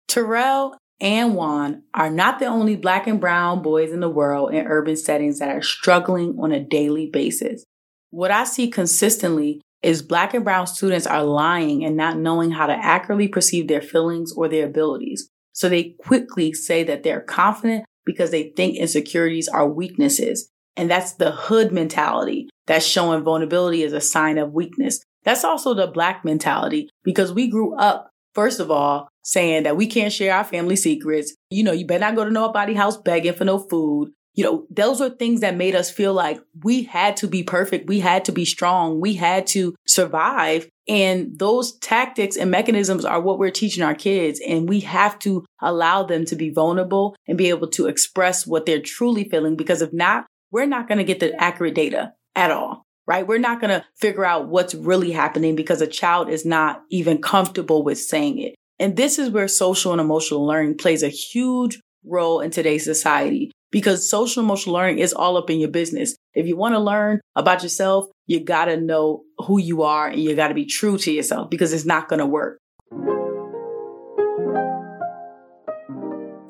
Terrell 0.08 0.76
and 1.00 1.34
Juan 1.34 1.82
are 1.94 2.10
not 2.10 2.38
the 2.38 2.46
only 2.46 2.74
black 2.74 3.06
and 3.06 3.20
brown 3.20 3.62
boys 3.62 3.92
in 3.92 4.00
the 4.00 4.08
world 4.08 4.52
in 4.52 4.66
urban 4.66 4.96
settings 4.96 5.38
that 5.38 5.54
are 5.54 5.62
struggling 5.62 6.36
on 6.40 6.50
a 6.50 6.60
daily 6.60 7.06
basis. 7.06 7.64
What 8.10 8.30
I 8.30 8.44
see 8.44 8.70
consistently 8.70 9.60
is 9.82 10.02
black 10.02 10.34
and 10.34 10.44
brown 10.44 10.66
students 10.66 11.06
are 11.06 11.22
lying 11.22 11.84
and 11.84 11.96
not 11.96 12.18
knowing 12.18 12.50
how 12.50 12.66
to 12.66 12.72
accurately 12.72 13.28
perceive 13.28 13.68
their 13.68 13.82
feelings 13.82 14.32
or 14.32 14.48
their 14.48 14.66
abilities. 14.66 15.28
So 15.52 15.68
they 15.68 15.94
quickly 16.00 16.52
say 16.52 16.82
that 16.84 17.02
they're 17.02 17.20
confident 17.20 17.84
because 18.04 18.30
they 18.30 18.50
think 18.56 18.76
insecurities 18.76 19.48
are 19.48 19.68
weaknesses. 19.68 20.48
And 20.78 20.90
that's 20.90 21.14
the 21.14 21.32
hood 21.32 21.72
mentality 21.72 22.48
that's 22.66 22.86
showing 22.86 23.24
vulnerability 23.24 23.82
as 23.82 23.92
a 23.92 24.00
sign 24.00 24.38
of 24.38 24.52
weakness. 24.52 25.00
That's 25.24 25.44
also 25.44 25.74
the 25.74 25.88
black 25.88 26.24
mentality 26.24 26.88
because 27.02 27.32
we 27.32 27.48
grew 27.48 27.76
up, 27.76 28.10
first 28.34 28.60
of 28.60 28.70
all, 28.70 29.08
saying 29.24 29.64
that 29.64 29.76
we 29.76 29.86
can't 29.86 30.12
share 30.12 30.34
our 30.34 30.44
family 30.44 30.76
secrets. 30.76 31.34
You 31.50 31.64
know, 31.64 31.72
you 31.72 31.84
better 31.84 32.00
not 32.00 32.14
go 32.14 32.24
to 32.24 32.30
nobody's 32.30 32.76
house 32.76 32.96
begging 32.96 33.34
for 33.34 33.44
no 33.44 33.58
food. 33.58 34.12
You 34.34 34.44
know, 34.44 34.66
those 34.70 35.00
are 35.00 35.10
things 35.10 35.40
that 35.40 35.56
made 35.56 35.74
us 35.74 35.90
feel 35.90 36.14
like 36.14 36.40
we 36.62 36.84
had 36.84 37.16
to 37.18 37.26
be 37.26 37.42
perfect. 37.42 37.88
We 37.88 37.98
had 37.98 38.24
to 38.26 38.32
be 38.32 38.44
strong. 38.44 39.00
We 39.00 39.14
had 39.14 39.48
to 39.48 39.74
survive. 39.84 40.68
And 40.86 41.36
those 41.36 41.76
tactics 41.78 42.36
and 42.36 42.50
mechanisms 42.50 43.04
are 43.04 43.20
what 43.20 43.40
we're 43.40 43.50
teaching 43.50 43.82
our 43.82 43.96
kids. 43.96 44.40
And 44.46 44.68
we 44.68 44.78
have 44.80 45.18
to 45.20 45.44
allow 45.60 46.04
them 46.04 46.24
to 46.26 46.36
be 46.36 46.50
vulnerable 46.50 47.16
and 47.26 47.36
be 47.36 47.48
able 47.48 47.66
to 47.70 47.88
express 47.88 48.46
what 48.46 48.64
they're 48.64 48.80
truly 48.80 49.28
feeling. 49.28 49.56
Because 49.56 49.82
if 49.82 49.92
not, 49.92 50.26
we're 50.50 50.66
not 50.66 50.88
going 50.88 50.98
to 50.98 51.04
get 51.04 51.20
the 51.20 51.34
accurate 51.42 51.74
data 51.74 52.12
at 52.34 52.50
all 52.50 52.84
right? 53.08 53.26
We're 53.26 53.38
not 53.38 53.58
going 53.58 53.70
to 53.70 53.84
figure 53.96 54.24
out 54.24 54.48
what's 54.48 54.74
really 54.74 55.10
happening 55.10 55.56
because 55.56 55.80
a 55.80 55.86
child 55.86 56.28
is 56.28 56.44
not 56.44 56.82
even 56.90 57.22
comfortable 57.22 57.82
with 57.82 57.98
saying 57.98 58.38
it. 58.38 58.54
And 58.78 58.96
this 58.96 59.18
is 59.18 59.30
where 59.30 59.48
social 59.48 59.92
and 59.92 60.00
emotional 60.00 60.46
learning 60.46 60.76
plays 60.76 61.02
a 61.02 61.08
huge 61.08 61.80
role 62.04 62.40
in 62.40 62.50
today's 62.50 62.84
society 62.84 63.50
because 63.72 64.08
social 64.08 64.42
emotional 64.42 64.74
learning 64.74 64.98
is 64.98 65.14
all 65.14 65.38
up 65.38 65.48
in 65.48 65.58
your 65.58 65.70
business. 65.70 66.16
If 66.34 66.46
you 66.46 66.56
want 66.56 66.74
to 66.74 66.78
learn 66.78 67.20
about 67.34 67.62
yourself, 67.62 68.04
you 68.26 68.44
got 68.44 68.66
to 68.66 68.76
know 68.76 69.22
who 69.38 69.58
you 69.58 69.82
are 69.82 70.08
and 70.08 70.22
you 70.22 70.36
got 70.36 70.48
to 70.48 70.54
be 70.54 70.66
true 70.66 70.98
to 70.98 71.10
yourself 71.10 71.48
because 71.48 71.72
it's 71.72 71.86
not 71.86 72.08
going 72.08 72.20
to 72.20 72.26
work. 72.26 72.58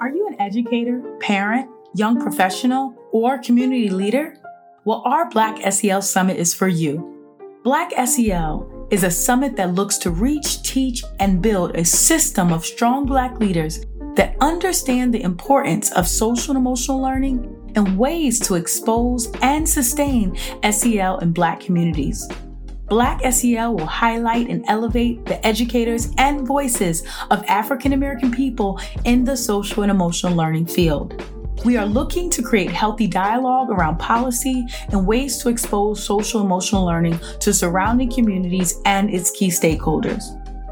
Are 0.01 0.09
you 0.09 0.29
an 0.29 0.41
educator, 0.41 1.01
parent, 1.21 1.71
young 1.95 2.21
professional, 2.21 2.98
or 3.13 3.39
community 3.39 3.91
leader? 3.91 4.35
Well, 4.85 5.03
our 5.05 5.29
Black 5.31 5.61
SEL 5.73 6.03
Summit 6.03 6.37
is 6.37 6.55
for 6.55 6.69
you. 6.69 7.15
Black 7.65 7.93
SEL 8.07 8.89
is 8.91 9.05
a 9.05 9.11
summit 9.11 9.57
that 9.57 9.75
looks 9.75 9.99
to 9.99 10.11
reach, 10.11 10.63
teach, 10.63 11.03
and 11.21 11.43
build 11.43 11.77
a 11.77 11.85
system 11.85 12.53
of 12.53 12.65
strong 12.65 13.05
Black 13.05 13.39
leaders 13.39 13.85
that 14.17 14.37
understand 14.41 15.13
the 15.13 15.23
importance 15.23 15.93
of 15.93 16.09
social 16.09 16.57
and 16.57 16.59
emotional 16.59 17.01
learning 17.01 17.55
and 17.77 17.99
ways 17.99 18.41
to 18.41 18.55
expose 18.55 19.31
and 19.43 19.69
sustain 19.69 20.37
SEL 20.71 21.19
in 21.19 21.33
Black 21.33 21.61
communities. 21.61 22.27
Black 22.89 23.21
SEL 23.33 23.75
will 23.75 23.87
highlight 23.87 24.49
and 24.49 24.65
elevate 24.67 25.25
the 25.27 25.47
educators 25.47 26.11
and 26.17 26.47
voices 26.47 27.05
of 27.31 27.45
African 27.45 27.93
American 27.93 28.31
people 28.31 28.81
in 29.05 29.25
the 29.25 29.37
social 29.37 29.83
and 29.83 29.91
emotional 29.91 30.35
learning 30.35 30.67
field. 30.67 31.23
We 31.65 31.77
are 31.77 31.87
looking 31.87 32.31
to 32.31 32.43
create 32.43 32.71
healthy 32.71 33.09
dialogue 33.09 33.71
around 33.71 33.99
policy 33.99 34.67
and 34.91 35.07
ways 35.07 35.39
to 35.39 35.49
expose 35.49 36.03
social 36.03 36.41
emotional 36.41 36.85
learning 36.85 37.19
to 37.41 37.53
surrounding 37.53 38.11
communities 38.11 38.81
and 38.85 39.11
its 39.11 39.31
key 39.33 39.49
stakeholders. 39.49 40.23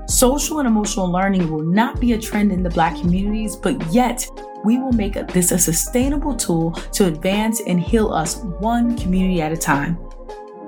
Social 0.08 0.60
and 0.60 0.68
emotional 0.68 1.10
learning 1.10 1.50
will 1.50 1.64
not 1.64 2.00
be 2.00 2.12
a 2.12 2.18
trend 2.18 2.52
in 2.52 2.62
the 2.62 2.70
Black 2.70 2.96
communities, 2.96 3.56
but 3.56 3.74
yet 3.92 4.26
we 4.64 4.78
will 4.78 4.92
make 4.92 5.14
this 5.28 5.50
a 5.50 5.58
sustainable 5.58 6.34
tool 6.34 6.72
to 6.92 7.06
advance 7.06 7.60
and 7.66 7.80
heal 7.80 8.12
us 8.12 8.36
one 8.60 8.96
community 8.96 9.42
at 9.42 9.52
a 9.52 9.56
time. 9.56 9.98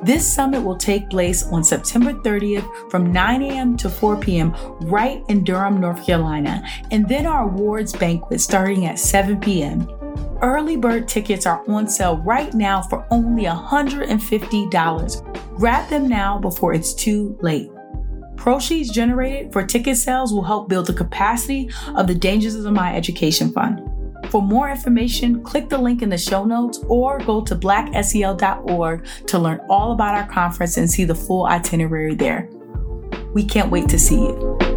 This 0.02 0.32
summit 0.32 0.62
will 0.62 0.76
take 0.76 1.10
place 1.10 1.44
on 1.44 1.64
September 1.64 2.12
30th 2.12 2.90
from 2.90 3.12
9 3.12 3.42
a.m. 3.42 3.76
to 3.78 3.88
4 3.88 4.16
p.m. 4.16 4.54
right 4.82 5.24
in 5.28 5.42
Durham, 5.42 5.80
North 5.80 6.04
Carolina, 6.04 6.62
and 6.90 7.08
then 7.08 7.26
our 7.26 7.44
awards 7.44 7.92
banquet 7.92 8.40
starting 8.40 8.86
at 8.86 8.98
7 8.98 9.40
p.m. 9.40 9.88
Early 10.40 10.76
bird 10.76 11.08
tickets 11.08 11.46
are 11.46 11.68
on 11.68 11.88
sale 11.88 12.18
right 12.18 12.54
now 12.54 12.80
for 12.80 13.04
only 13.10 13.42
$150. 13.44 15.56
Grab 15.56 15.90
them 15.90 16.08
now 16.08 16.38
before 16.38 16.72
it's 16.72 16.94
too 16.94 17.36
late. 17.40 17.72
Proceeds 18.36 18.90
generated 18.90 19.52
for 19.52 19.66
ticket 19.66 19.96
sales 19.96 20.32
will 20.32 20.44
help 20.44 20.68
build 20.68 20.86
the 20.86 20.92
capacity 20.92 21.68
of 21.96 22.06
the 22.06 22.14
Dangers 22.14 22.54
of 22.54 22.72
My 22.72 22.94
Education 22.94 23.50
Fund. 23.50 23.80
For 24.30 24.40
more 24.40 24.70
information, 24.70 25.42
click 25.42 25.68
the 25.68 25.78
link 25.78 26.02
in 26.02 26.08
the 26.08 26.18
show 26.18 26.44
notes 26.44 26.78
or 26.86 27.18
go 27.18 27.40
to 27.40 27.56
blacksel.org 27.56 29.06
to 29.26 29.38
learn 29.38 29.60
all 29.68 29.92
about 29.92 30.14
our 30.14 30.28
conference 30.28 30.76
and 30.76 30.88
see 30.88 31.02
the 31.02 31.16
full 31.16 31.46
itinerary 31.46 32.14
there. 32.14 32.48
We 33.34 33.44
can't 33.44 33.72
wait 33.72 33.88
to 33.88 33.98
see 33.98 34.20
you. 34.20 34.67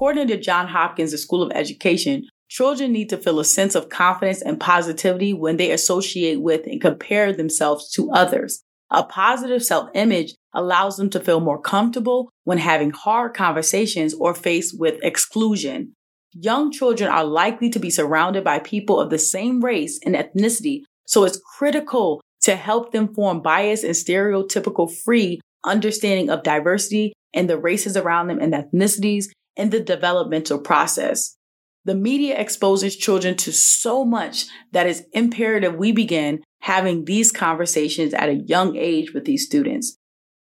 According 0.00 0.28
to 0.28 0.38
Johns 0.38 0.70
Hopkins, 0.70 1.14
School 1.20 1.42
of 1.42 1.52
Education, 1.54 2.26
children 2.48 2.90
need 2.90 3.10
to 3.10 3.18
feel 3.18 3.38
a 3.38 3.44
sense 3.44 3.74
of 3.74 3.90
confidence 3.90 4.40
and 4.40 4.58
positivity 4.58 5.34
when 5.34 5.58
they 5.58 5.72
associate 5.72 6.40
with 6.40 6.64
and 6.64 6.80
compare 6.80 7.34
themselves 7.34 7.90
to 7.90 8.10
others. 8.10 8.62
A 8.90 9.04
positive 9.04 9.62
self 9.62 9.90
image 9.92 10.34
allows 10.54 10.96
them 10.96 11.10
to 11.10 11.20
feel 11.20 11.40
more 11.40 11.60
comfortable 11.60 12.30
when 12.44 12.56
having 12.56 12.92
hard 12.92 13.34
conversations 13.34 14.14
or 14.14 14.32
faced 14.32 14.80
with 14.80 14.98
exclusion. 15.02 15.92
Young 16.32 16.72
children 16.72 17.10
are 17.10 17.22
likely 17.22 17.68
to 17.68 17.78
be 17.78 17.90
surrounded 17.90 18.42
by 18.42 18.58
people 18.58 18.98
of 18.98 19.10
the 19.10 19.18
same 19.18 19.62
race 19.62 20.00
and 20.06 20.14
ethnicity, 20.14 20.80
so 21.04 21.24
it's 21.24 21.42
critical 21.58 22.22
to 22.44 22.56
help 22.56 22.92
them 22.92 23.12
form 23.12 23.42
bias 23.42 23.84
and 23.84 23.92
stereotypical 23.94 24.90
free 24.90 25.42
understanding 25.62 26.30
of 26.30 26.42
diversity 26.42 27.12
and 27.34 27.50
the 27.50 27.58
races 27.58 27.98
around 27.98 28.28
them 28.28 28.38
and 28.38 28.54
ethnicities 28.54 29.26
in 29.56 29.70
the 29.70 29.80
developmental 29.80 30.58
process. 30.58 31.36
The 31.84 31.94
media 31.94 32.38
exposes 32.38 32.96
children 32.96 33.36
to 33.38 33.52
so 33.52 34.04
much 34.04 34.46
that 34.72 34.86
it's 34.86 35.02
imperative 35.12 35.76
we 35.76 35.92
begin 35.92 36.42
having 36.60 37.04
these 37.04 37.32
conversations 37.32 38.12
at 38.12 38.28
a 38.28 38.34
young 38.34 38.76
age 38.76 39.14
with 39.14 39.24
these 39.24 39.46
students. 39.46 39.96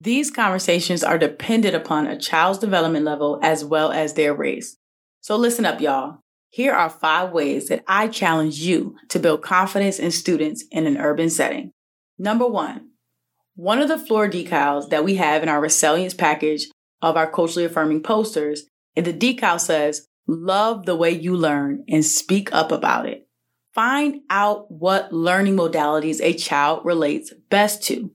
These 0.01 0.31
conversations 0.31 1.05
are 1.05 1.19
dependent 1.19 1.77
upon 1.77 2.07
a 2.07 2.19
child's 2.19 2.59
development 2.59 3.05
level 3.05 3.39
as 3.43 3.65
well 3.65 3.93
as 3.93 4.15
their 4.15 4.35
race. 4.35 4.77
So 5.21 5.37
listen 5.37 5.67
up, 5.67 5.81
y'all. 5.81 6.19
Here 6.49 6.73
are 6.73 6.91
five 6.91 7.31
ways 7.31 7.69
that 7.69 7.85
I 7.87 8.09
challenge 8.09 8.59
you 8.59 8.97
to 9.11 9.21
build 9.21 9.43
confidence 9.43 10.01
in 10.01 10.11
students 10.11 10.65
in 10.73 10.87
an 10.87 10.97
urban 10.97 11.31
setting. 11.31 11.71
Number 12.19 12.47
one, 12.47 12.91
one 13.55 13.81
of 13.81 13.89
the 13.89 13.99
floor 13.99 14.29
decals 14.29 14.89
that 14.89 15.05
we 15.05 15.17
have 15.17 15.43
in 15.43 15.49
our 15.49 15.61
resilience 15.61 16.15
package 16.15 16.67
of 17.03 17.17
our 17.17 17.31
culturally 17.31 17.67
affirming 17.67 18.03
posters 18.03 18.65
and 19.01 19.07
the 19.07 19.35
decal 19.35 19.59
says, 19.59 20.07
love 20.27 20.85
the 20.85 20.95
way 20.95 21.11
you 21.11 21.35
learn 21.35 21.85
and 21.89 22.05
speak 22.05 22.53
up 22.53 22.71
about 22.71 23.07
it. 23.07 23.27
Find 23.73 24.21
out 24.29 24.71
what 24.71 25.11
learning 25.11 25.57
modalities 25.57 26.21
a 26.21 26.35
child 26.35 26.85
relates 26.85 27.33
best 27.49 27.83
to. 27.85 28.11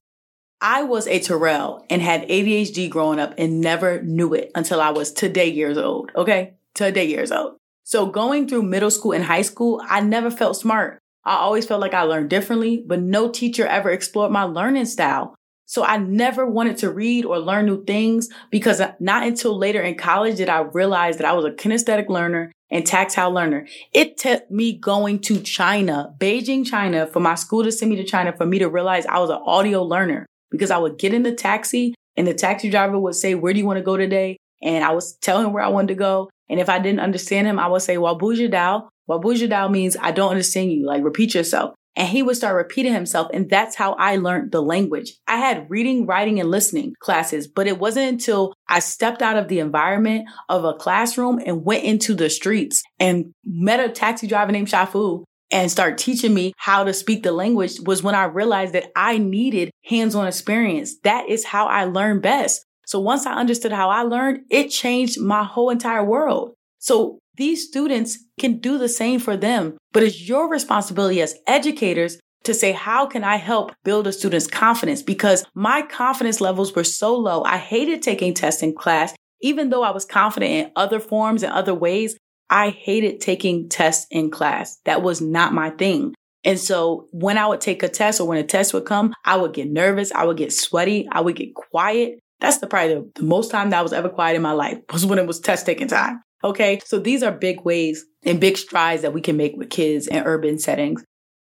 I 0.62 0.84
was 0.84 1.08
a 1.08 1.20
Terrell 1.20 1.84
and 1.90 2.04
had 2.04 2.30
ADHD 2.30 2.88
growing 2.88 3.18
up 3.18 3.34
and 3.40 3.62
never 3.62 4.04
knew 4.04 4.36
it 4.36 4.52
until 4.54 4.80
I 4.80 4.92
was 4.92 5.12
today 5.12 5.48
years 5.48 5.80
old. 5.80 6.12
Okay. 6.16 6.54
Today 6.76 7.06
years 7.06 7.32
old. 7.32 7.56
So 7.84 8.06
going 8.06 8.48
through 8.48 8.62
middle 8.62 8.92
school 8.92 9.14
and 9.14 9.24
high 9.24 9.42
school, 9.42 9.82
I 9.90 10.02
never 10.02 10.30
felt 10.30 10.56
smart. 10.56 11.00
I 11.24 11.38
always 11.38 11.66
felt 11.66 11.82
like 11.82 11.96
I 11.96 12.04
learned 12.04 12.30
differently, 12.30 12.84
but 12.86 13.02
no 13.02 13.32
teacher 13.32 13.66
ever 13.66 13.90
explored 13.90 14.32
my 14.32 14.44
learning 14.44 14.86
style. 14.86 15.34
So 15.66 15.84
I 15.84 15.98
never 15.98 16.46
wanted 16.46 16.78
to 16.78 16.92
read 16.92 17.26
or 17.26 17.40
learn 17.40 17.66
new 17.66 17.84
things 17.84 18.30
because 18.52 18.82
not 19.00 19.24
until 19.24 19.58
later 19.58 19.82
in 19.82 19.96
college 19.96 20.38
did 20.38 20.50
I 20.50 20.60
realize 20.60 21.18
that 21.18 21.28
I 21.28 21.34
was 21.34 21.46
a 21.46 21.52
kinesthetic 21.52 22.08
learner 22.08 22.52
and 22.70 22.86
tactile 22.86 23.32
learner. 23.32 23.68
It 23.94 24.18
took 24.18 24.50
me 24.50 24.74
going 24.74 25.20
to 25.22 25.40
China, 25.40 26.14
Beijing, 26.20 26.66
China, 26.66 27.08
for 27.08 27.20
my 27.20 27.36
school 27.36 27.64
to 27.64 27.72
send 27.72 27.92
me 27.92 27.98
to 27.98 28.04
China 28.04 28.34
for 28.36 28.46
me 28.46 28.60
to 28.60 28.70
realize 28.70 29.06
I 29.06 29.20
was 29.20 29.30
an 29.30 29.42
audio 29.46 29.84
learner 29.84 30.26
because 30.52 30.72
I 30.72 30.78
would 30.78 30.98
get 30.98 31.14
in 31.14 31.24
the 31.24 31.34
taxi 31.34 31.96
and 32.16 32.28
the 32.28 32.34
taxi 32.34 32.70
driver 32.70 33.00
would 33.00 33.16
say, 33.16 33.36
where 33.36 33.54
do 33.54 33.60
you 33.60 33.66
want 33.66 33.78
to 33.78 33.84
go 33.84 33.98
today? 33.98 34.38
And 34.62 34.84
I 34.84 34.92
was 34.92 35.14
telling 35.18 35.46
him 35.46 35.54
where 35.54 35.64
I 35.64 35.68
wanted 35.70 35.90
to 35.90 35.96
go. 35.96 36.30
And 36.50 36.60
if 36.60 36.70
I 36.70 36.80
didn't 36.80 37.02
understand 37.02 37.48
him, 37.48 37.60
I 37.60 37.68
would 37.68 37.82
say, 37.82 37.98
Wabuja 37.98 38.52
Dao. 38.52 38.88
Wabuja 39.10 39.50
Dao 39.50 39.70
means 39.70 39.98
I 40.00 40.12
don't 40.12 40.30
understand 40.30 40.72
you. 40.72 40.86
Like 40.86 41.04
repeat 41.04 41.34
yourself. 41.34 41.76
And 41.96 42.08
he 42.08 42.22
would 42.24 42.36
start 42.36 42.56
repeating 42.56 42.94
himself. 42.94 43.30
And 43.34 43.50
that's 43.50 43.76
how 43.76 43.94
I 43.94 44.18
learned 44.18 44.52
the 44.52 44.62
language. 44.62 45.14
I 45.28 45.38
had 45.38 45.70
reading, 45.70 46.06
writing, 46.06 46.40
and 46.40 46.52
listening 46.52 46.94
classes, 47.00 47.48
but 47.48 47.68
it 47.68 47.80
wasn't 47.80 48.10
until 48.10 48.54
I 48.68 48.80
stepped 48.80 49.22
out 49.22 49.38
of 49.38 49.48
the 49.48 49.60
environment 49.60 50.28
of 50.50 50.66
a 50.66 50.74
classroom 50.74 51.40
and 51.46 51.64
went 51.64 51.84
into 51.84 52.14
the 52.14 52.30
streets 52.30 52.84
and 53.00 53.34
met 53.46 53.80
a 53.80 53.90
taxi 53.90 54.28
driver 54.28 54.52
named 54.52 54.68
Shafu 54.68 55.24
and 55.52 55.72
start 55.72 55.98
teaching 55.98 56.34
me 56.34 56.54
how 56.58 56.84
to 56.84 56.94
speak 56.94 57.24
the 57.24 57.32
language 57.32 57.80
was 57.86 58.04
when 58.04 58.16
I 58.16 58.26
realized 58.26 58.74
that 58.74 58.92
I 58.96 59.18
needed 59.18 59.72
hands-on 59.86 60.28
experience. 60.28 61.00
That 61.04 61.30
is 61.30 61.46
how 61.46 61.68
I 61.68 61.86
learn 61.86 62.20
best. 62.20 62.66
So 62.88 63.00
once 63.00 63.26
I 63.26 63.34
understood 63.34 63.72
how 63.72 63.90
I 63.90 64.02
learned, 64.02 64.42
it 64.50 64.70
changed 64.70 65.20
my 65.20 65.44
whole 65.44 65.70
entire 65.70 66.04
world. 66.04 66.56
So 66.80 67.20
these 67.38 67.68
students 67.68 68.18
can 68.40 68.60
do 68.60 68.78
the 68.78 68.90
same 68.90 69.20
for 69.20 69.38
them, 69.38 69.78
but 69.94 70.04
it's 70.04 70.28
your 70.28 70.50
responsibility 70.50 71.22
as 71.22 71.36
educators 71.48 72.20
to 72.44 72.54
say, 72.54 72.72
how 72.72 73.06
can 73.06 73.24
I 73.24 73.38
help 73.38 73.74
build 73.84 74.08
a 74.08 74.14
student's 74.14 74.48
confidence? 74.48 75.02
Because 75.02 75.46
my 75.56 75.82
confidence 75.82 76.40
levels 76.40 76.76
were 76.76 76.84
so 76.84 77.16
low. 77.16 77.44
I 77.44 77.58
hated 77.58 78.02
taking 78.02 78.34
tests 78.34 78.62
in 78.62 78.76
class. 78.76 79.16
Even 79.42 79.70
though 79.70 79.84
I 79.84 79.92
was 79.92 80.06
confident 80.06 80.52
in 80.52 80.72
other 80.76 81.00
forms 81.00 81.44
and 81.44 81.52
other 81.52 81.74
ways, 81.74 82.18
I 82.50 82.70
hated 82.70 83.20
taking 83.20 83.70
tests 83.70 84.08
in 84.12 84.30
class. 84.30 84.80
That 84.86 85.02
was 85.02 85.22
not 85.22 85.54
my 85.54 85.72
thing. 85.72 86.14
And 86.44 86.60
so 86.60 87.08
when 87.12 87.40
I 87.40 87.48
would 87.48 87.62
take 87.62 87.82
a 87.82 87.90
test 87.90 88.22
or 88.22 88.28
when 88.28 88.38
a 88.38 88.44
test 88.44 88.74
would 88.74 88.86
come, 88.86 89.14
I 89.26 89.36
would 89.36 89.54
get 89.54 89.70
nervous. 89.70 90.12
I 90.12 90.26
would 90.26 90.38
get 90.38 90.54
sweaty. 90.54 91.08
I 91.12 91.22
would 91.22 91.36
get 91.36 91.56
quiet. 91.56 92.20
That's 92.40 92.60
the 92.60 92.68
probably 92.68 92.96
the, 92.96 93.12
the 93.16 93.24
most 93.24 93.50
time 93.50 93.72
that 93.72 93.80
I 93.80 93.82
was 93.82 93.94
ever 93.94 94.10
quiet 94.10 94.36
in 94.36 94.44
my 94.44 94.52
life 94.52 94.78
was 94.94 95.06
when 95.06 95.18
it 95.18 95.26
was 95.26 95.40
test 95.40 95.66
taking 95.66 95.88
time. 95.88 96.22
Okay. 96.46 96.80
So 96.86 97.00
these 97.00 97.24
are 97.24 97.32
big 97.32 97.62
ways 97.62 98.06
and 98.24 98.40
big 98.40 98.56
strides 98.56 99.02
that 99.02 99.14
we 99.14 99.22
can 99.22 99.36
make 99.36 99.58
with 99.58 99.72
kids 99.72 100.06
in 100.06 100.24
urban 100.24 100.60
settings. 100.60 101.04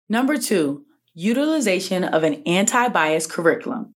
Number 0.10 0.38
two, 0.38 0.84
utilization 1.14 2.04
of 2.04 2.24
an 2.24 2.44
anti-bias 2.46 3.26
curriculum. 3.26 3.94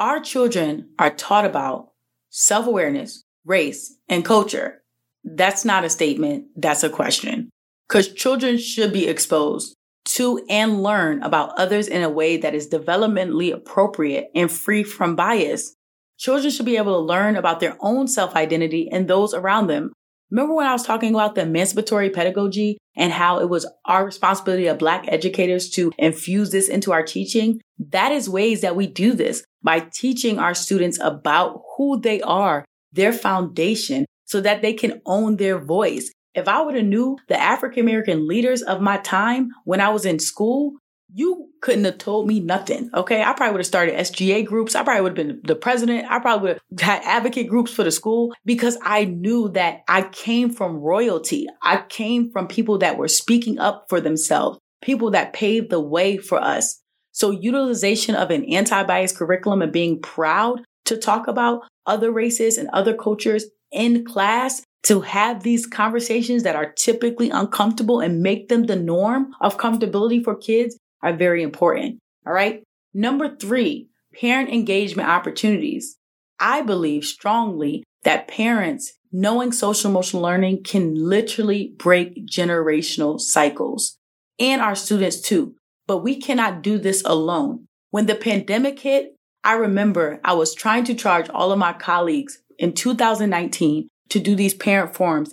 Our 0.00 0.18
children 0.18 0.90
are 0.98 1.14
taught 1.14 1.44
about 1.44 1.90
self-awareness, 2.30 3.22
race, 3.44 3.96
and 4.08 4.24
culture. 4.24 4.82
That's 5.22 5.64
not 5.64 5.84
a 5.84 5.90
statement. 5.90 6.46
That's 6.56 6.82
a 6.82 6.90
question. 6.90 7.50
Because 7.88 8.12
children 8.12 8.58
should 8.58 8.92
be 8.92 9.06
exposed 9.06 9.76
to 10.06 10.44
and 10.48 10.82
learn 10.82 11.22
about 11.22 11.56
others 11.56 11.86
in 11.86 12.02
a 12.02 12.10
way 12.10 12.36
that 12.38 12.54
is 12.54 12.68
developmentally 12.68 13.52
appropriate 13.52 14.28
and 14.34 14.50
free 14.50 14.82
from 14.82 15.14
bias. 15.14 15.76
Children 16.18 16.50
should 16.50 16.66
be 16.66 16.78
able 16.78 16.98
to 17.00 17.06
learn 17.06 17.36
about 17.36 17.60
their 17.60 17.76
own 17.78 18.08
self 18.08 18.34
identity 18.34 18.90
and 18.90 19.06
those 19.06 19.34
around 19.34 19.68
them. 19.68 19.92
Remember 20.32 20.54
when 20.54 20.66
I 20.66 20.72
was 20.72 20.82
talking 20.82 21.14
about 21.14 21.34
the 21.34 21.42
emancipatory 21.42 22.08
pedagogy 22.08 22.78
and 22.96 23.12
how 23.12 23.38
it 23.40 23.50
was 23.50 23.70
our 23.84 24.02
responsibility 24.02 24.66
of 24.66 24.78
Black 24.78 25.04
educators 25.08 25.68
to 25.72 25.92
infuse 25.98 26.50
this 26.50 26.70
into 26.70 26.90
our 26.90 27.02
teaching? 27.02 27.60
That 27.90 28.12
is 28.12 28.30
ways 28.30 28.62
that 28.62 28.74
we 28.74 28.86
do 28.86 29.12
this 29.12 29.44
by 29.62 29.80
teaching 29.80 30.38
our 30.38 30.54
students 30.54 30.98
about 31.02 31.60
who 31.76 32.00
they 32.00 32.22
are, 32.22 32.64
their 32.92 33.12
foundation, 33.12 34.06
so 34.24 34.40
that 34.40 34.62
they 34.62 34.72
can 34.72 35.02
own 35.04 35.36
their 35.36 35.58
voice. 35.58 36.10
If 36.34 36.48
I 36.48 36.62
would 36.62 36.76
have 36.76 36.86
knew 36.86 37.18
the 37.28 37.38
African 37.38 37.80
American 37.80 38.26
leaders 38.26 38.62
of 38.62 38.80
my 38.80 38.96
time 38.96 39.50
when 39.64 39.82
I 39.82 39.90
was 39.90 40.06
in 40.06 40.18
school, 40.18 40.72
you 41.12 41.50
couldn't 41.62 41.84
have 41.84 41.98
told 41.98 42.26
me 42.26 42.40
nothing. 42.40 42.90
Okay. 42.92 43.22
I 43.22 43.32
probably 43.32 43.52
would 43.52 43.60
have 43.60 43.66
started 43.66 43.94
SGA 43.94 44.44
groups. 44.44 44.74
I 44.74 44.82
probably 44.82 45.02
would 45.02 45.16
have 45.16 45.26
been 45.26 45.40
the 45.44 45.54
president. 45.54 46.10
I 46.10 46.18
probably 46.18 46.50
would 46.50 46.60
have 46.80 46.80
had 46.80 47.02
advocate 47.04 47.48
groups 47.48 47.72
for 47.72 47.84
the 47.84 47.90
school 47.90 48.34
because 48.44 48.76
I 48.82 49.04
knew 49.04 49.48
that 49.50 49.82
I 49.88 50.02
came 50.02 50.50
from 50.50 50.76
royalty. 50.76 51.46
I 51.62 51.84
came 51.88 52.30
from 52.32 52.48
people 52.48 52.78
that 52.78 52.98
were 52.98 53.08
speaking 53.08 53.58
up 53.58 53.86
for 53.88 54.00
themselves, 54.00 54.58
people 54.82 55.12
that 55.12 55.32
paved 55.32 55.70
the 55.70 55.80
way 55.80 56.18
for 56.18 56.42
us. 56.42 56.80
So 57.12 57.30
utilization 57.30 58.16
of 58.16 58.30
an 58.30 58.44
anti-bias 58.44 59.16
curriculum 59.16 59.62
and 59.62 59.72
being 59.72 60.02
proud 60.02 60.62
to 60.86 60.96
talk 60.96 61.28
about 61.28 61.62
other 61.86 62.10
races 62.10 62.58
and 62.58 62.68
other 62.70 62.94
cultures 62.94 63.46
in 63.70 64.04
class 64.04 64.62
to 64.84 65.00
have 65.02 65.44
these 65.44 65.66
conversations 65.66 66.42
that 66.42 66.56
are 66.56 66.72
typically 66.72 67.30
uncomfortable 67.30 68.00
and 68.00 68.20
make 68.20 68.48
them 68.48 68.64
the 68.64 68.74
norm 68.74 69.32
of 69.40 69.56
comfortability 69.56 70.22
for 70.22 70.34
kids 70.34 70.76
are 71.02 71.12
very 71.12 71.42
important. 71.42 71.98
All 72.26 72.32
right. 72.32 72.62
Number 72.94 73.36
three, 73.36 73.88
parent 74.20 74.50
engagement 74.50 75.08
opportunities. 75.08 75.96
I 76.38 76.62
believe 76.62 77.04
strongly 77.04 77.84
that 78.04 78.28
parents 78.28 78.94
knowing 79.12 79.52
social 79.52 79.90
emotional 79.90 80.22
learning 80.22 80.64
can 80.64 80.94
literally 80.94 81.74
break 81.76 82.26
generational 82.26 83.20
cycles 83.20 83.96
and 84.38 84.60
our 84.60 84.74
students 84.74 85.20
too. 85.20 85.54
But 85.86 85.98
we 85.98 86.16
cannot 86.16 86.62
do 86.62 86.78
this 86.78 87.02
alone. 87.04 87.66
When 87.90 88.06
the 88.06 88.14
pandemic 88.14 88.80
hit, 88.80 89.14
I 89.44 89.54
remember 89.54 90.20
I 90.24 90.32
was 90.34 90.54
trying 90.54 90.84
to 90.84 90.94
charge 90.94 91.28
all 91.28 91.52
of 91.52 91.58
my 91.58 91.72
colleagues 91.72 92.38
in 92.58 92.72
2019 92.72 93.88
to 94.10 94.20
do 94.20 94.34
these 94.34 94.54
parent 94.54 94.94
forums. 94.94 95.30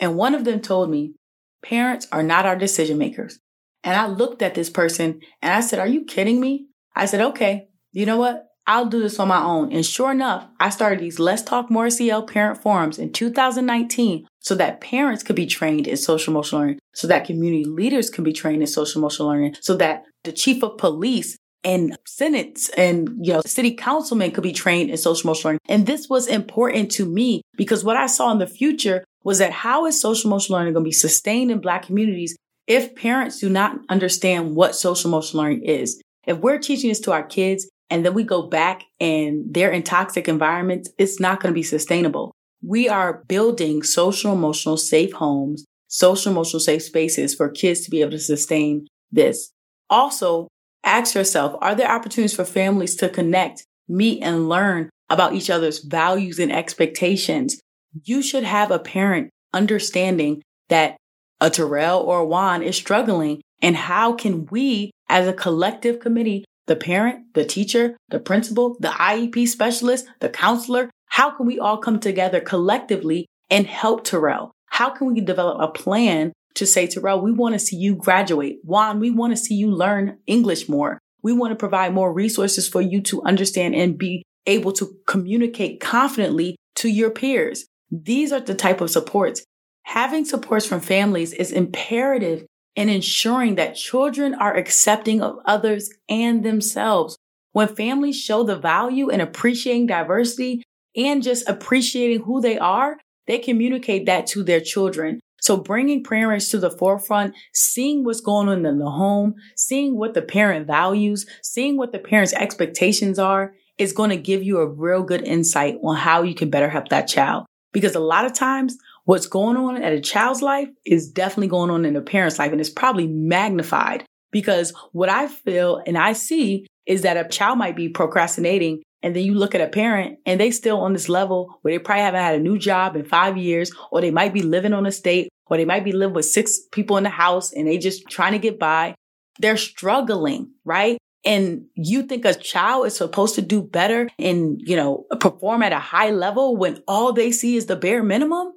And 0.00 0.16
one 0.16 0.34
of 0.34 0.44
them 0.44 0.60
told 0.60 0.90
me, 0.90 1.14
parents 1.62 2.08
are 2.10 2.22
not 2.22 2.44
our 2.44 2.56
decision 2.56 2.98
makers. 2.98 3.38
And 3.84 3.96
I 3.96 4.06
looked 4.06 4.42
at 4.42 4.54
this 4.54 4.70
person 4.70 5.20
and 5.40 5.52
I 5.52 5.60
said, 5.60 5.78
Are 5.78 5.86
you 5.86 6.04
kidding 6.04 6.40
me? 6.40 6.66
I 6.94 7.06
said, 7.06 7.20
Okay, 7.20 7.68
you 7.92 8.06
know 8.06 8.18
what? 8.18 8.46
I'll 8.66 8.86
do 8.86 9.00
this 9.00 9.18
on 9.18 9.28
my 9.28 9.42
own. 9.42 9.72
And 9.72 9.84
sure 9.84 10.12
enough, 10.12 10.46
I 10.60 10.70
started 10.70 11.00
these 11.00 11.18
Let's 11.18 11.42
Talk 11.42 11.70
More 11.70 11.90
SEL 11.90 12.22
parent 12.26 12.62
forums 12.62 12.98
in 12.98 13.12
2019 13.12 14.26
so 14.38 14.54
that 14.54 14.80
parents 14.80 15.22
could 15.22 15.36
be 15.36 15.46
trained 15.46 15.88
in 15.88 15.96
social 15.96 16.32
emotional 16.32 16.60
learning, 16.60 16.78
so 16.94 17.06
that 17.08 17.26
community 17.26 17.64
leaders 17.64 18.08
can 18.08 18.22
be 18.22 18.32
trained 18.32 18.62
in 18.62 18.68
social 18.68 19.00
emotional 19.00 19.28
learning, 19.28 19.56
so 19.60 19.76
that 19.76 20.04
the 20.22 20.32
chief 20.32 20.62
of 20.62 20.78
police 20.78 21.36
and 21.64 21.96
senates 22.06 22.68
and 22.70 23.08
you 23.20 23.32
know 23.32 23.40
city 23.46 23.72
councilmen 23.72 24.32
could 24.32 24.42
be 24.42 24.52
trained 24.52 24.90
in 24.90 24.96
social 24.96 25.28
emotional 25.28 25.50
learning. 25.50 25.60
And 25.68 25.86
this 25.86 26.08
was 26.08 26.26
important 26.26 26.90
to 26.92 27.04
me 27.04 27.42
because 27.56 27.84
what 27.84 27.96
I 27.96 28.06
saw 28.06 28.30
in 28.30 28.38
the 28.38 28.46
future 28.46 29.04
was 29.24 29.38
that 29.38 29.52
how 29.52 29.86
is 29.86 30.00
social 30.00 30.28
emotional 30.28 30.58
learning 30.58 30.74
going 30.74 30.84
to 30.84 30.88
be 30.88 30.92
sustained 30.92 31.50
in 31.50 31.60
black 31.60 31.84
communities 31.84 32.36
if 32.66 32.94
parents 32.94 33.40
do 33.40 33.48
not 33.48 33.78
understand 33.88 34.54
what 34.54 34.74
social 34.74 35.10
emotional 35.10 35.42
learning 35.44 35.64
is, 35.64 36.00
if 36.26 36.38
we're 36.38 36.58
teaching 36.58 36.88
this 36.88 37.00
to 37.00 37.12
our 37.12 37.24
kids 37.24 37.68
and 37.90 38.04
then 38.04 38.14
we 38.14 38.22
go 38.22 38.42
back 38.42 38.84
and 39.00 39.52
they're 39.52 39.70
in 39.70 39.82
toxic 39.82 40.28
environments, 40.28 40.90
it's 40.98 41.20
not 41.20 41.40
going 41.40 41.52
to 41.52 41.58
be 41.58 41.62
sustainable. 41.62 42.32
We 42.62 42.88
are 42.88 43.24
building 43.26 43.82
social 43.82 44.32
emotional 44.32 44.76
safe 44.76 45.12
homes, 45.12 45.64
social 45.88 46.32
emotional 46.32 46.60
safe 46.60 46.82
spaces 46.82 47.34
for 47.34 47.48
kids 47.48 47.80
to 47.82 47.90
be 47.90 48.00
able 48.00 48.12
to 48.12 48.18
sustain 48.18 48.86
this. 49.10 49.50
Also, 49.90 50.48
ask 50.84 51.14
yourself, 51.14 51.56
are 51.60 51.74
there 51.74 51.90
opportunities 51.90 52.34
for 52.34 52.44
families 52.44 52.96
to 52.96 53.08
connect, 53.08 53.64
meet 53.88 54.22
and 54.22 54.48
learn 54.48 54.88
about 55.10 55.34
each 55.34 55.50
other's 55.50 55.80
values 55.80 56.38
and 56.38 56.52
expectations? 56.52 57.60
You 58.04 58.22
should 58.22 58.44
have 58.44 58.70
a 58.70 58.78
parent 58.78 59.28
understanding 59.52 60.42
that 60.68 60.96
a 61.42 61.50
Terrell 61.50 61.98
or 61.98 62.20
a 62.20 62.24
Juan 62.24 62.62
is 62.62 62.76
struggling. 62.76 63.42
And 63.60 63.76
how 63.76 64.12
can 64.12 64.46
we 64.46 64.92
as 65.08 65.26
a 65.26 65.32
collective 65.32 65.98
committee, 65.98 66.44
the 66.66 66.76
parent, 66.76 67.34
the 67.34 67.44
teacher, 67.44 67.96
the 68.08 68.20
principal, 68.20 68.76
the 68.78 68.88
IEP 68.88 69.48
specialist, 69.48 70.06
the 70.20 70.28
counselor, 70.28 70.88
how 71.06 71.36
can 71.36 71.44
we 71.44 71.58
all 71.58 71.78
come 71.78 71.98
together 71.98 72.40
collectively 72.40 73.26
and 73.50 73.66
help 73.66 74.04
Terrell? 74.04 74.52
How 74.66 74.90
can 74.90 75.12
we 75.12 75.20
develop 75.20 75.60
a 75.60 75.70
plan 75.70 76.32
to 76.54 76.64
say, 76.64 76.86
Terrell, 76.86 77.20
we 77.20 77.32
want 77.32 77.54
to 77.54 77.58
see 77.58 77.76
you 77.76 77.96
graduate. 77.96 78.58
Juan, 78.62 79.00
we 79.00 79.10
want 79.10 79.32
to 79.32 79.36
see 79.36 79.54
you 79.54 79.70
learn 79.70 80.18
English 80.26 80.68
more. 80.68 80.98
We 81.22 81.32
want 81.32 81.50
to 81.52 81.56
provide 81.56 81.94
more 81.94 82.12
resources 82.12 82.68
for 82.68 82.80
you 82.80 83.00
to 83.02 83.22
understand 83.22 83.74
and 83.74 83.98
be 83.98 84.22
able 84.46 84.72
to 84.72 84.94
communicate 85.06 85.80
confidently 85.80 86.56
to 86.76 86.88
your 86.88 87.10
peers. 87.10 87.64
These 87.90 88.32
are 88.32 88.40
the 88.40 88.54
type 88.54 88.80
of 88.80 88.90
supports 88.90 89.44
Having 89.84 90.24
supports 90.24 90.66
from 90.66 90.80
families 90.80 91.32
is 91.32 91.52
imperative 91.52 92.46
in 92.74 92.88
ensuring 92.88 93.56
that 93.56 93.76
children 93.76 94.34
are 94.34 94.56
accepting 94.56 95.20
of 95.20 95.38
others 95.44 95.90
and 96.08 96.44
themselves. 96.44 97.16
When 97.52 97.68
families 97.68 98.18
show 98.18 98.42
the 98.42 98.56
value 98.56 99.10
in 99.10 99.20
appreciating 99.20 99.86
diversity 99.86 100.62
and 100.96 101.22
just 101.22 101.48
appreciating 101.48 102.22
who 102.22 102.40
they 102.40 102.58
are, 102.58 102.96
they 103.26 103.38
communicate 103.38 104.06
that 104.06 104.26
to 104.28 104.42
their 104.42 104.60
children. 104.60 105.20
So 105.40 105.56
bringing 105.56 106.04
parents 106.04 106.50
to 106.50 106.58
the 106.58 106.70
forefront, 106.70 107.34
seeing 107.52 108.04
what's 108.04 108.20
going 108.20 108.48
on 108.48 108.64
in 108.64 108.78
the 108.78 108.90
home, 108.90 109.34
seeing 109.56 109.98
what 109.98 110.14
the 110.14 110.22
parent 110.22 110.66
values, 110.66 111.26
seeing 111.42 111.76
what 111.76 111.92
the 111.92 111.98
parent's 111.98 112.32
expectations 112.32 113.18
are 113.18 113.52
is 113.76 113.92
going 113.92 114.10
to 114.10 114.16
give 114.16 114.42
you 114.42 114.58
a 114.58 114.66
real 114.66 115.02
good 115.02 115.22
insight 115.22 115.78
on 115.82 115.96
how 115.96 116.22
you 116.22 116.34
can 116.34 116.48
better 116.48 116.68
help 116.68 116.88
that 116.88 117.08
child. 117.08 117.44
Because 117.72 117.94
a 117.94 118.00
lot 118.00 118.24
of 118.24 118.32
times 118.32 118.76
what's 119.04 119.26
going 119.26 119.56
on 119.56 119.82
at 119.82 119.92
a 119.92 120.00
child's 120.00 120.42
life 120.42 120.68
is 120.84 121.10
definitely 121.10 121.48
going 121.48 121.70
on 121.70 121.84
in 121.84 121.96
a 121.96 122.00
parent's 122.00 122.38
life 122.38 122.52
and 122.52 122.60
it's 122.60 122.70
probably 122.70 123.06
magnified 123.06 124.04
because 124.30 124.72
what 124.92 125.08
I 125.08 125.28
feel 125.28 125.82
and 125.86 125.98
I 125.98 126.12
see 126.12 126.66
is 126.86 127.02
that 127.02 127.16
a 127.16 127.28
child 127.28 127.58
might 127.58 127.76
be 127.76 127.88
procrastinating 127.88 128.82
and 129.02 129.16
then 129.16 129.24
you 129.24 129.34
look 129.34 129.54
at 129.54 129.60
a 129.60 129.68
parent 129.68 130.18
and 130.24 130.40
they 130.40 130.50
still 130.50 130.80
on 130.80 130.92
this 130.92 131.08
level 131.08 131.58
where 131.62 131.74
they 131.74 131.78
probably 131.78 132.02
haven't 132.02 132.20
had 132.20 132.36
a 132.36 132.42
new 132.42 132.58
job 132.58 132.96
in 132.96 133.04
five 133.04 133.36
years 133.36 133.72
or 133.90 134.00
they 134.00 134.10
might 134.10 134.32
be 134.32 134.42
living 134.42 134.72
on 134.72 134.86
a 134.86 134.92
state 134.92 135.28
or 135.46 135.56
they 135.56 135.64
might 135.64 135.84
be 135.84 135.92
living 135.92 136.14
with 136.14 136.24
six 136.24 136.60
people 136.70 136.96
in 136.96 137.02
the 137.02 137.10
house 137.10 137.52
and 137.52 137.66
they 137.66 137.78
just 137.78 138.08
trying 138.08 138.32
to 138.32 138.38
get 138.38 138.58
by. 138.58 138.94
They're 139.40 139.56
struggling, 139.56 140.52
right? 140.64 140.98
And 141.24 141.66
you 141.74 142.02
think 142.02 142.24
a 142.24 142.34
child 142.34 142.86
is 142.86 142.96
supposed 142.96 143.34
to 143.36 143.42
do 143.42 143.62
better 143.62 144.08
and, 144.18 144.60
you 144.60 144.76
know, 144.76 145.06
perform 145.20 145.62
at 145.62 145.72
a 145.72 145.78
high 145.78 146.10
level 146.10 146.56
when 146.56 146.82
all 146.86 147.12
they 147.12 147.32
see 147.32 147.56
is 147.56 147.66
the 147.66 147.76
bare 147.76 148.02
minimum? 148.02 148.52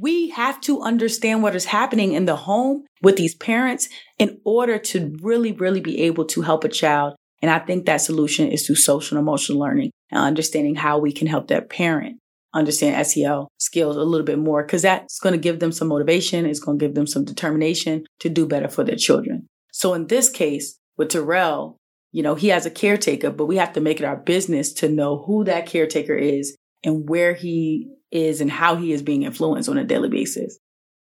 We 0.00 0.28
have 0.30 0.60
to 0.62 0.82
understand 0.82 1.42
what 1.42 1.56
is 1.56 1.66
happening 1.66 2.12
in 2.12 2.26
the 2.26 2.36
home 2.36 2.84
with 3.02 3.16
these 3.16 3.34
parents 3.34 3.88
in 4.18 4.40
order 4.44 4.78
to 4.78 5.16
really, 5.22 5.52
really 5.52 5.80
be 5.80 6.02
able 6.02 6.24
to 6.26 6.42
help 6.42 6.64
a 6.64 6.68
child. 6.68 7.14
And 7.40 7.50
I 7.50 7.58
think 7.58 7.86
that 7.86 8.00
solution 8.00 8.48
is 8.48 8.66
through 8.66 8.76
social 8.76 9.16
and 9.16 9.22
emotional 9.22 9.58
learning 9.58 9.90
and 10.10 10.20
understanding 10.20 10.74
how 10.74 10.98
we 10.98 11.12
can 11.12 11.26
help 11.26 11.48
that 11.48 11.70
parent 11.70 12.18
understand 12.54 13.06
SEL 13.06 13.48
skills 13.58 13.96
a 13.96 14.02
little 14.02 14.24
bit 14.24 14.38
more 14.38 14.62
because 14.62 14.82
that's 14.82 15.20
going 15.20 15.34
to 15.34 15.38
give 15.38 15.60
them 15.60 15.72
some 15.72 15.88
motivation. 15.88 16.46
It's 16.46 16.60
going 16.60 16.78
to 16.78 16.84
give 16.84 16.94
them 16.94 17.06
some 17.06 17.24
determination 17.24 18.04
to 18.20 18.28
do 18.28 18.46
better 18.46 18.68
for 18.68 18.84
their 18.84 18.96
children. 18.96 19.46
So 19.72 19.94
in 19.94 20.06
this 20.06 20.28
case 20.28 20.78
with 20.96 21.10
Terrell, 21.10 21.76
you 22.10 22.22
know, 22.22 22.34
he 22.34 22.48
has 22.48 22.64
a 22.66 22.70
caretaker, 22.70 23.30
but 23.30 23.46
we 23.46 23.56
have 23.56 23.72
to 23.74 23.80
make 23.80 24.00
it 24.00 24.06
our 24.06 24.16
business 24.16 24.72
to 24.74 24.88
know 24.88 25.24
who 25.26 25.44
that 25.44 25.66
caretaker 25.66 26.14
is 26.14 26.56
and 26.82 27.08
where 27.08 27.34
he 27.34 27.90
is 28.10 28.40
and 28.40 28.50
how 28.50 28.76
he 28.76 28.92
is 28.92 29.02
being 29.02 29.22
influenced 29.22 29.68
on 29.68 29.78
a 29.78 29.84
daily 29.84 30.08
basis. 30.08 30.58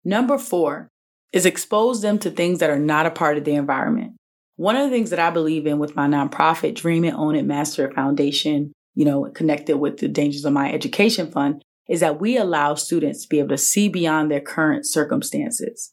Number 0.04 0.38
four 0.38 0.90
is 1.32 1.46
expose 1.46 2.02
them 2.02 2.20
to 2.20 2.30
things 2.30 2.60
that 2.60 2.70
are 2.70 2.80
not 2.80 3.06
a 3.06 3.12
part 3.12 3.38
of 3.38 3.44
the 3.44 3.56
environment. 3.56 4.14
One 4.56 4.76
of 4.76 4.84
the 4.84 4.96
things 4.96 5.10
that 5.10 5.20
I 5.20 5.32
believe 5.32 5.66
in 5.66 5.80
with 5.80 5.96
my 5.96 6.08
nonprofit, 6.08 6.76
Dream 6.76 7.04
It, 7.06 7.16
Own 7.16 7.36
It, 7.36 7.46
Master 7.46 7.88
It 7.88 7.96
Foundation, 7.96 8.72
you 8.94 9.04
know, 9.04 9.26
connected 9.34 9.78
with 9.78 9.98
the 9.98 10.08
Dangers 10.08 10.46
of 10.46 10.54
My 10.54 10.72
Education 10.72 11.32
Fund, 11.32 11.64
is 11.90 12.02
that 12.02 12.22
we 12.22 12.38
allow 12.38 12.76
students 12.76 13.24
to 13.24 13.30
be 13.30 13.40
able 13.40 13.50
to 13.50 13.58
see 13.58 13.90
beyond 13.90 14.30
their 14.30 14.40
current 14.40 14.86
circumstances. 14.86 15.92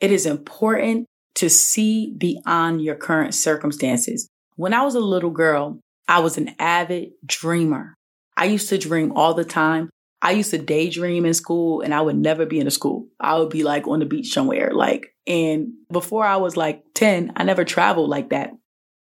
It 0.00 0.10
is 0.10 0.26
important 0.26 1.06
to 1.36 1.48
see 1.48 2.12
beyond 2.18 2.82
your 2.82 2.96
current 2.96 3.34
circumstances. 3.34 4.28
When 4.56 4.74
I 4.74 4.82
was 4.82 4.94
a 4.94 5.00
little 5.00 5.30
girl, 5.30 5.80
I 6.08 6.18
was 6.18 6.36
an 6.36 6.54
avid 6.58 7.12
dreamer. 7.24 7.94
I 8.36 8.46
used 8.46 8.68
to 8.70 8.78
dream 8.78 9.12
all 9.12 9.34
the 9.34 9.44
time. 9.44 9.90
I 10.22 10.30
used 10.30 10.52
to 10.52 10.58
daydream 10.58 11.26
in 11.26 11.34
school 11.34 11.80
and 11.80 11.92
I 11.92 12.00
would 12.00 12.16
never 12.16 12.46
be 12.46 12.60
in 12.60 12.68
a 12.68 12.70
school. 12.70 13.08
I 13.18 13.38
would 13.38 13.50
be 13.50 13.64
like 13.64 13.88
on 13.88 13.98
the 13.98 14.06
beach 14.06 14.32
somewhere. 14.32 14.70
Like, 14.72 15.12
and 15.26 15.72
before 15.90 16.24
I 16.24 16.36
was 16.36 16.56
like 16.56 16.84
10, 16.94 17.32
I 17.34 17.42
never 17.42 17.64
traveled 17.64 18.08
like 18.08 18.30
that. 18.30 18.52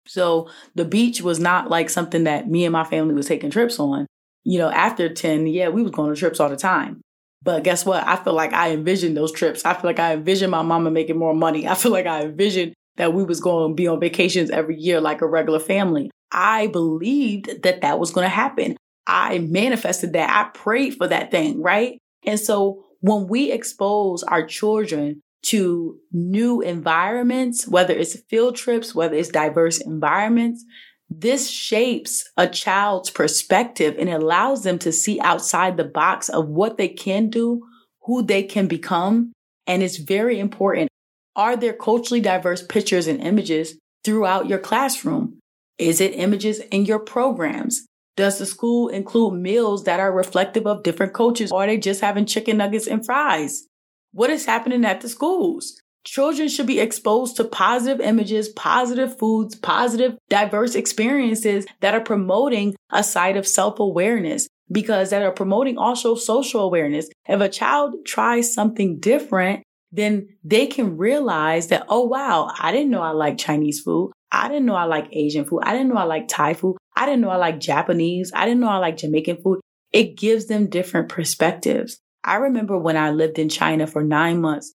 So 0.06 0.48
the 0.76 0.84
beach 0.84 1.20
was 1.20 1.40
not 1.40 1.68
like 1.68 1.90
something 1.90 2.24
that 2.24 2.48
me 2.48 2.64
and 2.64 2.72
my 2.72 2.84
family 2.84 3.14
was 3.14 3.26
taking 3.26 3.50
trips 3.50 3.80
on. 3.80 4.06
You 4.44 4.58
know, 4.58 4.70
after 4.70 5.12
10, 5.12 5.48
yeah, 5.48 5.68
we 5.68 5.82
was 5.82 5.92
going 5.92 6.10
on 6.10 6.16
trips 6.16 6.38
all 6.38 6.48
the 6.48 6.56
time. 6.56 7.00
But 7.42 7.64
guess 7.64 7.84
what? 7.84 8.06
I 8.06 8.16
feel 8.16 8.34
like 8.34 8.52
I 8.52 8.70
envisioned 8.70 9.16
those 9.16 9.32
trips. 9.32 9.64
I 9.64 9.74
feel 9.74 9.84
like 9.84 9.98
I 9.98 10.12
envisioned 10.12 10.52
my 10.52 10.62
mama 10.62 10.92
making 10.92 11.18
more 11.18 11.34
money. 11.34 11.66
I 11.66 11.74
feel 11.74 11.90
like 11.90 12.06
I 12.06 12.22
envisioned 12.22 12.74
that 12.96 13.12
we 13.12 13.24
was 13.24 13.40
going 13.40 13.72
to 13.72 13.74
be 13.74 13.88
on 13.88 13.98
vacations 13.98 14.50
every 14.50 14.76
year 14.76 15.00
like 15.00 15.20
a 15.20 15.26
regular 15.26 15.58
family. 15.58 16.10
I 16.30 16.68
believed 16.68 17.62
that 17.62 17.80
that 17.80 17.98
was 17.98 18.12
going 18.12 18.24
to 18.24 18.28
happen. 18.28 18.76
I 19.06 19.38
manifested 19.38 20.12
that. 20.12 20.30
I 20.30 20.50
prayed 20.56 20.96
for 20.96 21.08
that 21.08 21.30
thing, 21.30 21.60
right? 21.60 21.98
And 22.24 22.38
so 22.38 22.84
when 23.00 23.26
we 23.26 23.50
expose 23.50 24.22
our 24.22 24.46
children 24.46 25.20
to 25.46 25.98
new 26.12 26.60
environments, 26.60 27.66
whether 27.66 27.94
it's 27.94 28.20
field 28.30 28.56
trips, 28.56 28.94
whether 28.94 29.16
it's 29.16 29.28
diverse 29.28 29.78
environments, 29.78 30.64
this 31.10 31.50
shapes 31.50 32.30
a 32.36 32.46
child's 32.46 33.10
perspective 33.10 33.96
and 33.98 34.08
allows 34.08 34.62
them 34.62 34.78
to 34.78 34.92
see 34.92 35.20
outside 35.20 35.76
the 35.76 35.84
box 35.84 36.28
of 36.28 36.48
what 36.48 36.78
they 36.78 36.88
can 36.88 37.28
do, 37.28 37.62
who 38.02 38.22
they 38.22 38.42
can 38.42 38.66
become. 38.66 39.32
And 39.66 39.82
it's 39.82 39.98
very 39.98 40.38
important. 40.38 40.88
Are 41.34 41.56
there 41.56 41.72
culturally 41.72 42.20
diverse 42.20 42.62
pictures 42.62 43.06
and 43.06 43.20
images 43.20 43.76
throughout 44.04 44.48
your 44.48 44.58
classroom? 44.58 45.38
Is 45.78 46.00
it 46.00 46.14
images 46.14 46.60
in 46.70 46.84
your 46.84 46.98
programs? 46.98 47.84
Does 48.16 48.38
the 48.38 48.46
school 48.46 48.88
include 48.88 49.34
meals 49.40 49.84
that 49.84 50.00
are 50.00 50.12
reflective 50.12 50.66
of 50.66 50.82
different 50.82 51.14
cultures 51.14 51.50
or 51.50 51.64
are 51.64 51.66
they 51.66 51.78
just 51.78 52.00
having 52.00 52.26
chicken 52.26 52.58
nuggets 52.58 52.86
and 52.86 53.04
fries? 53.04 53.66
What 54.12 54.30
is 54.30 54.44
happening 54.44 54.84
at 54.84 55.00
the 55.00 55.08
schools? 55.08 55.80
Children 56.04 56.48
should 56.48 56.66
be 56.66 56.80
exposed 56.80 57.36
to 57.36 57.44
positive 57.44 58.00
images, 58.00 58.48
positive 58.50 59.16
foods, 59.18 59.54
positive, 59.54 60.18
diverse 60.28 60.74
experiences 60.74 61.64
that 61.80 61.94
are 61.94 62.00
promoting 62.00 62.74
a 62.90 63.04
side 63.04 63.36
of 63.36 63.46
self 63.46 63.78
awareness 63.78 64.48
because 64.70 65.10
that 65.10 65.22
are 65.22 65.32
promoting 65.32 65.78
also 65.78 66.14
social 66.14 66.60
awareness. 66.60 67.08
If 67.28 67.40
a 67.40 67.48
child 67.48 67.94
tries 68.04 68.52
something 68.52 68.98
different, 68.98 69.62
then 69.92 70.28
they 70.42 70.66
can 70.66 70.96
realize 70.96 71.68
that, 71.68 71.84
oh, 71.88 72.04
wow, 72.04 72.50
I 72.58 72.72
didn't 72.72 72.90
know 72.90 73.02
I 73.02 73.10
like 73.10 73.38
Chinese 73.38 73.80
food. 73.80 74.10
I 74.32 74.48
didn't 74.48 74.64
know 74.64 74.74
I 74.74 74.84
like 74.84 75.08
Asian 75.12 75.44
food. 75.44 75.60
I 75.62 75.72
didn't 75.72 75.90
know 75.90 75.96
I 75.96 76.04
like 76.04 76.26
Thai 76.26 76.54
food. 76.54 76.78
I 76.96 77.04
didn't 77.04 77.20
know 77.20 77.30
I 77.30 77.36
like 77.36 77.60
Japanese. 77.60 78.32
I 78.34 78.46
didn't 78.46 78.60
know 78.60 78.68
I 78.68 78.78
like 78.78 78.96
Jamaican 78.96 79.42
food. 79.42 79.60
It 79.92 80.16
gives 80.16 80.46
them 80.46 80.68
different 80.68 81.10
perspectives. 81.10 82.00
I 82.24 82.36
remember 82.36 82.78
when 82.78 82.96
I 82.96 83.10
lived 83.10 83.38
in 83.38 83.50
China 83.50 83.86
for 83.86 84.02
nine 84.02 84.40
months 84.40 84.72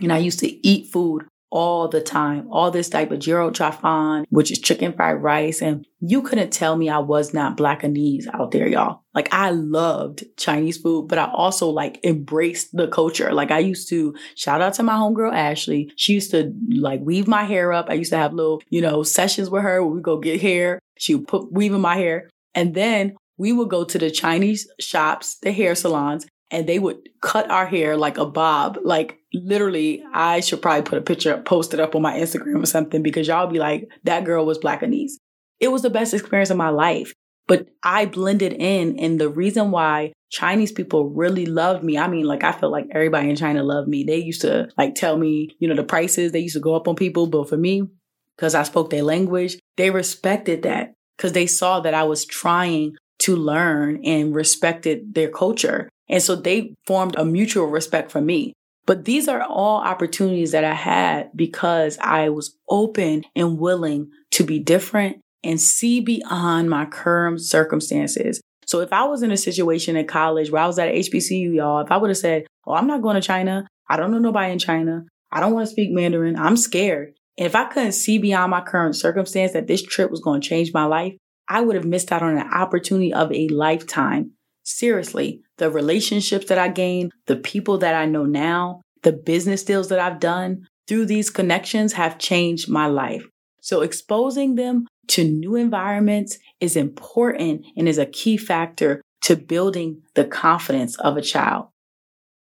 and 0.00 0.12
I 0.12 0.18
used 0.18 0.40
to 0.40 0.66
eat 0.66 0.90
food 0.92 1.24
all 1.50 1.88
the 1.88 2.00
time, 2.00 2.48
all 2.50 2.70
this 2.70 2.88
type 2.88 3.10
of 3.10 3.20
gyro 3.20 3.50
chafan, 3.50 4.24
which 4.30 4.50
is 4.50 4.58
chicken 4.58 4.92
fried 4.92 5.22
rice. 5.22 5.62
And 5.62 5.86
you 6.00 6.22
couldn't 6.22 6.50
tell 6.50 6.76
me 6.76 6.88
I 6.88 6.98
was 6.98 7.32
not 7.32 7.56
blackanese 7.56 8.26
out 8.34 8.50
there, 8.50 8.68
y'all. 8.68 9.02
Like 9.14 9.32
I 9.32 9.50
loved 9.50 10.24
Chinese 10.36 10.76
food, 10.76 11.08
but 11.08 11.18
I 11.18 11.30
also 11.32 11.68
like 11.68 12.04
embraced 12.04 12.76
the 12.76 12.88
culture. 12.88 13.32
Like 13.32 13.50
I 13.50 13.58
used 13.60 13.88
to 13.88 14.14
shout 14.34 14.60
out 14.60 14.74
to 14.74 14.82
my 14.82 14.94
homegirl 14.94 15.32
Ashley. 15.32 15.90
She 15.96 16.12
used 16.14 16.30
to 16.32 16.52
like 16.68 17.00
weave 17.00 17.26
my 17.26 17.44
hair 17.44 17.72
up. 17.72 17.88
I 17.88 17.94
used 17.94 18.12
to 18.12 18.18
have 18.18 18.34
little, 18.34 18.62
you 18.68 18.80
know, 18.80 19.02
sessions 19.02 19.50
with 19.50 19.62
her 19.62 19.82
where 19.82 19.94
we 19.94 20.02
go 20.02 20.18
get 20.18 20.40
hair. 20.40 20.78
She 20.98 21.14
would 21.14 21.28
put 21.28 21.52
weaving 21.52 21.80
my 21.80 21.96
hair. 21.96 22.28
And 22.54 22.74
then 22.74 23.16
we 23.36 23.52
would 23.52 23.70
go 23.70 23.84
to 23.84 23.98
the 23.98 24.10
Chinese 24.10 24.68
shops, 24.80 25.38
the 25.42 25.52
hair 25.52 25.74
salons, 25.74 26.26
and 26.50 26.66
they 26.66 26.78
would 26.78 27.08
cut 27.20 27.50
our 27.50 27.66
hair 27.66 27.96
like 27.96 28.18
a 28.18 28.26
bob. 28.26 28.78
Like 28.82 29.18
literally, 29.34 30.02
I 30.12 30.40
should 30.40 30.62
probably 30.62 30.82
put 30.82 30.98
a 30.98 31.02
picture 31.02 31.36
post 31.38 31.74
it 31.74 31.80
up 31.80 31.94
on 31.94 32.02
my 32.02 32.18
Instagram 32.18 32.62
or 32.62 32.66
something 32.66 33.02
because 33.02 33.28
y'all 33.28 33.46
be 33.46 33.58
like, 33.58 33.88
that 34.04 34.24
girl 34.24 34.46
was 34.46 34.58
black 34.58 34.80
blackanese. 34.80 35.12
It 35.60 35.68
was 35.68 35.82
the 35.82 35.90
best 35.90 36.14
experience 36.14 36.50
of 36.50 36.56
my 36.56 36.70
life. 36.70 37.12
But 37.46 37.68
I 37.82 38.04
blended 38.04 38.52
in 38.52 38.98
and 38.98 39.18
the 39.18 39.30
reason 39.30 39.70
why 39.70 40.12
Chinese 40.30 40.70
people 40.70 41.08
really 41.08 41.46
loved 41.46 41.82
me. 41.82 41.96
I 41.96 42.06
mean, 42.06 42.26
like 42.26 42.44
I 42.44 42.52
felt 42.52 42.72
like 42.72 42.86
everybody 42.92 43.30
in 43.30 43.36
China 43.36 43.62
loved 43.62 43.88
me. 43.88 44.04
They 44.04 44.18
used 44.18 44.42
to 44.42 44.68
like 44.76 44.94
tell 44.94 45.16
me, 45.16 45.56
you 45.58 45.66
know, 45.66 45.74
the 45.74 45.82
prices, 45.82 46.32
they 46.32 46.40
used 46.40 46.54
to 46.54 46.60
go 46.60 46.74
up 46.74 46.86
on 46.86 46.94
people. 46.94 47.26
But 47.26 47.48
for 47.48 47.56
me, 47.56 47.88
because 48.36 48.54
I 48.54 48.64
spoke 48.64 48.90
their 48.90 49.02
language, 49.02 49.58
they 49.76 49.90
respected 49.90 50.62
that 50.62 50.94
because 51.16 51.32
they 51.32 51.46
saw 51.46 51.80
that 51.80 51.94
I 51.94 52.04
was 52.04 52.26
trying 52.26 52.96
to 53.20 53.34
learn 53.34 54.04
and 54.04 54.34
respected 54.34 55.14
their 55.14 55.28
culture. 55.28 55.88
And 56.08 56.22
so 56.22 56.36
they 56.36 56.74
formed 56.86 57.16
a 57.16 57.24
mutual 57.24 57.66
respect 57.66 58.10
for 58.10 58.20
me. 58.20 58.52
But 58.86 59.04
these 59.04 59.28
are 59.28 59.42
all 59.42 59.82
opportunities 59.82 60.52
that 60.52 60.64
I 60.64 60.74
had 60.74 61.30
because 61.36 61.98
I 62.00 62.30
was 62.30 62.56
open 62.70 63.24
and 63.36 63.58
willing 63.58 64.10
to 64.32 64.44
be 64.44 64.58
different 64.58 65.20
and 65.44 65.60
see 65.60 66.00
beyond 66.00 66.70
my 66.70 66.86
current 66.86 67.42
circumstances. 67.42 68.40
So 68.66 68.80
if 68.80 68.92
I 68.92 69.04
was 69.04 69.22
in 69.22 69.30
a 69.30 69.36
situation 69.36 69.96
in 69.96 70.06
college 70.06 70.50
where 70.50 70.62
I 70.62 70.66
was 70.66 70.78
at 70.78 70.94
HBCU, 70.94 71.54
y'all, 71.54 71.80
if 71.80 71.90
I 71.90 71.96
would 71.96 72.10
have 72.10 72.16
said, 72.16 72.46
Oh, 72.66 72.74
I'm 72.74 72.86
not 72.86 73.02
going 73.02 73.14
to 73.14 73.26
China. 73.26 73.66
I 73.88 73.96
don't 73.96 74.10
know 74.10 74.18
nobody 74.18 74.52
in 74.52 74.58
China. 74.58 75.04
I 75.32 75.40
don't 75.40 75.54
want 75.54 75.66
to 75.66 75.72
speak 75.72 75.90
Mandarin. 75.90 76.38
I'm 76.38 76.56
scared. 76.56 77.14
And 77.38 77.46
if 77.46 77.54
I 77.54 77.64
couldn't 77.64 77.92
see 77.92 78.18
beyond 78.18 78.50
my 78.50 78.60
current 78.60 78.94
circumstance 78.94 79.52
that 79.52 79.66
this 79.66 79.82
trip 79.82 80.10
was 80.10 80.20
going 80.20 80.40
to 80.40 80.48
change 80.48 80.72
my 80.74 80.84
life, 80.84 81.14
I 81.48 81.62
would 81.62 81.76
have 81.76 81.84
missed 81.86 82.12
out 82.12 82.22
on 82.22 82.36
an 82.36 82.52
opportunity 82.52 83.12
of 83.12 83.32
a 83.32 83.48
lifetime. 83.48 84.32
Seriously, 84.70 85.40
the 85.56 85.70
relationships 85.70 86.44
that 86.50 86.58
I 86.58 86.68
gained, 86.68 87.12
the 87.24 87.36
people 87.36 87.78
that 87.78 87.94
I 87.94 88.04
know 88.04 88.26
now, 88.26 88.82
the 89.02 89.12
business 89.12 89.64
deals 89.64 89.88
that 89.88 89.98
I've 89.98 90.20
done 90.20 90.68
through 90.86 91.06
these 91.06 91.30
connections 91.30 91.94
have 91.94 92.18
changed 92.18 92.68
my 92.68 92.86
life. 92.86 93.24
So 93.62 93.80
exposing 93.80 94.56
them 94.56 94.86
to 95.08 95.24
new 95.24 95.56
environments 95.56 96.38
is 96.60 96.76
important 96.76 97.64
and 97.78 97.88
is 97.88 97.96
a 97.96 98.04
key 98.04 98.36
factor 98.36 99.00
to 99.22 99.36
building 99.36 100.02
the 100.14 100.26
confidence 100.26 100.96
of 100.98 101.16
a 101.16 101.22
child. 101.22 101.68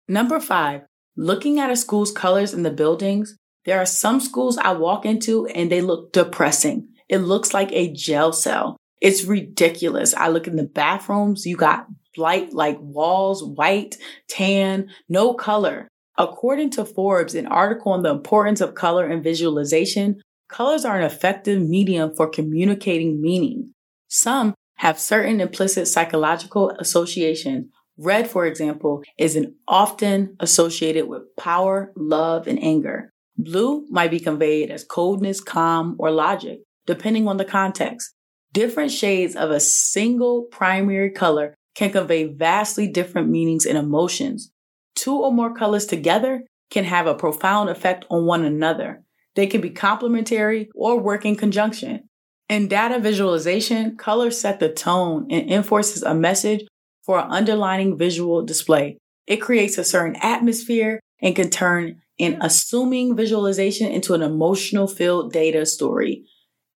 Number 0.10 0.42
five, 0.42 0.82
looking 1.16 1.62
at 1.62 1.72
a 1.72 1.78
school's 1.78 2.12
colors 2.12 2.54
in 2.54 2.64
the 2.64 2.72
buildings. 2.72 3.38
There 3.64 3.80
are 3.80 3.86
some 3.86 4.20
schools 4.20 4.58
I 4.58 4.74
walk 4.74 5.06
into 5.06 5.46
and 5.48 5.72
they 5.72 5.80
look 5.80 6.12
depressing. 6.12 6.90
It 7.08 7.20
looks 7.20 7.54
like 7.54 7.72
a 7.72 7.94
jail 7.94 8.34
cell. 8.34 8.76
It's 9.00 9.24
ridiculous. 9.24 10.14
I 10.14 10.28
look 10.28 10.48
in 10.48 10.58
the 10.58 10.64
bathrooms. 10.64 11.46
You 11.46 11.56
got 11.56 11.88
light 12.18 12.54
like 12.54 12.78
walls, 12.80 13.44
white, 13.44 13.98
tan, 14.30 14.90
no 15.10 15.34
color. 15.34 15.88
According 16.18 16.72
to 16.72 16.86
Forbes, 16.86 17.36
an 17.36 17.46
article 17.46 17.92
on 17.92 18.02
the 18.02 18.10
importance 18.10 18.60
of 18.62 18.76
color 18.76 19.06
and 19.06 19.24
visualization, 19.24 20.22
colors 20.50 20.84
are 20.84 20.98
an 20.98 21.06
effective 21.06 21.62
medium 21.62 22.16
for 22.16 22.28
communicating 22.28 23.22
meaning. 23.22 23.74
Some 24.08 24.56
have 24.78 25.00
certain 25.00 25.42
implicit 25.42 25.88
psychological 25.88 26.72
associations. 26.80 27.68
Red, 27.98 28.30
for 28.30 28.46
example, 28.46 29.04
is 29.18 29.38
often 29.68 30.36
associated 30.40 31.08
with 31.08 31.36
power, 31.36 31.92
love, 31.96 32.48
and 32.48 32.62
anger. 32.62 33.10
Blue 33.38 33.86
might 33.90 34.12
be 34.12 34.20
conveyed 34.20 34.72
as 34.72 34.84
coldness, 34.84 35.42
calm, 35.42 35.96
or 36.00 36.12
logic, 36.12 36.60
depending 36.86 37.28
on 37.28 37.38
the 37.38 37.46
context. 37.46 38.14
Different 38.54 38.92
shades 38.92 39.36
of 39.36 39.52
a 39.52 39.60
single 39.60 40.44
primary 40.44 41.12
color 41.12 41.54
can 41.78 41.92
convey 41.92 42.24
vastly 42.24 42.88
different 42.88 43.30
meanings 43.30 43.66
and 43.66 43.78
emotions. 43.78 44.52
Two 44.96 45.16
or 45.16 45.32
more 45.32 45.54
colors 45.54 45.86
together 45.86 46.44
can 46.72 46.84
have 46.84 47.06
a 47.06 47.14
profound 47.14 47.70
effect 47.70 48.04
on 48.10 48.26
one 48.26 48.44
another. 48.44 49.04
They 49.36 49.46
can 49.46 49.62
be 49.62 49.70
complementary 49.70 50.70
or 50.74 51.00
work 51.00 51.24
in 51.24 51.36
conjunction. 51.36 52.10
In 52.50 52.68
data 52.68 52.98
visualization, 52.98 53.96
colors 53.96 54.42
set 54.42 54.60
the 54.60 54.70
tone 54.70 55.28
and 55.30 55.52
enforces 55.52 56.02
a 56.02 56.16
message 56.16 56.66
for 57.04 57.20
an 57.20 57.30
underlining 57.30 57.96
visual 57.96 58.42
display. 58.42 58.98
It 59.28 59.38
creates 59.38 59.78
a 59.78 59.84
certain 59.84 60.16
atmosphere 60.24 61.00
and 61.22 61.36
can 61.36 61.52
turn 61.52 62.02
an 62.20 62.40
assuming 62.42 63.16
visualization 63.16 63.92
into 63.92 64.16
an 64.16 64.24
emotional 64.24 64.88
filled 64.88 65.32
data 65.32 65.64
story. 65.68 66.26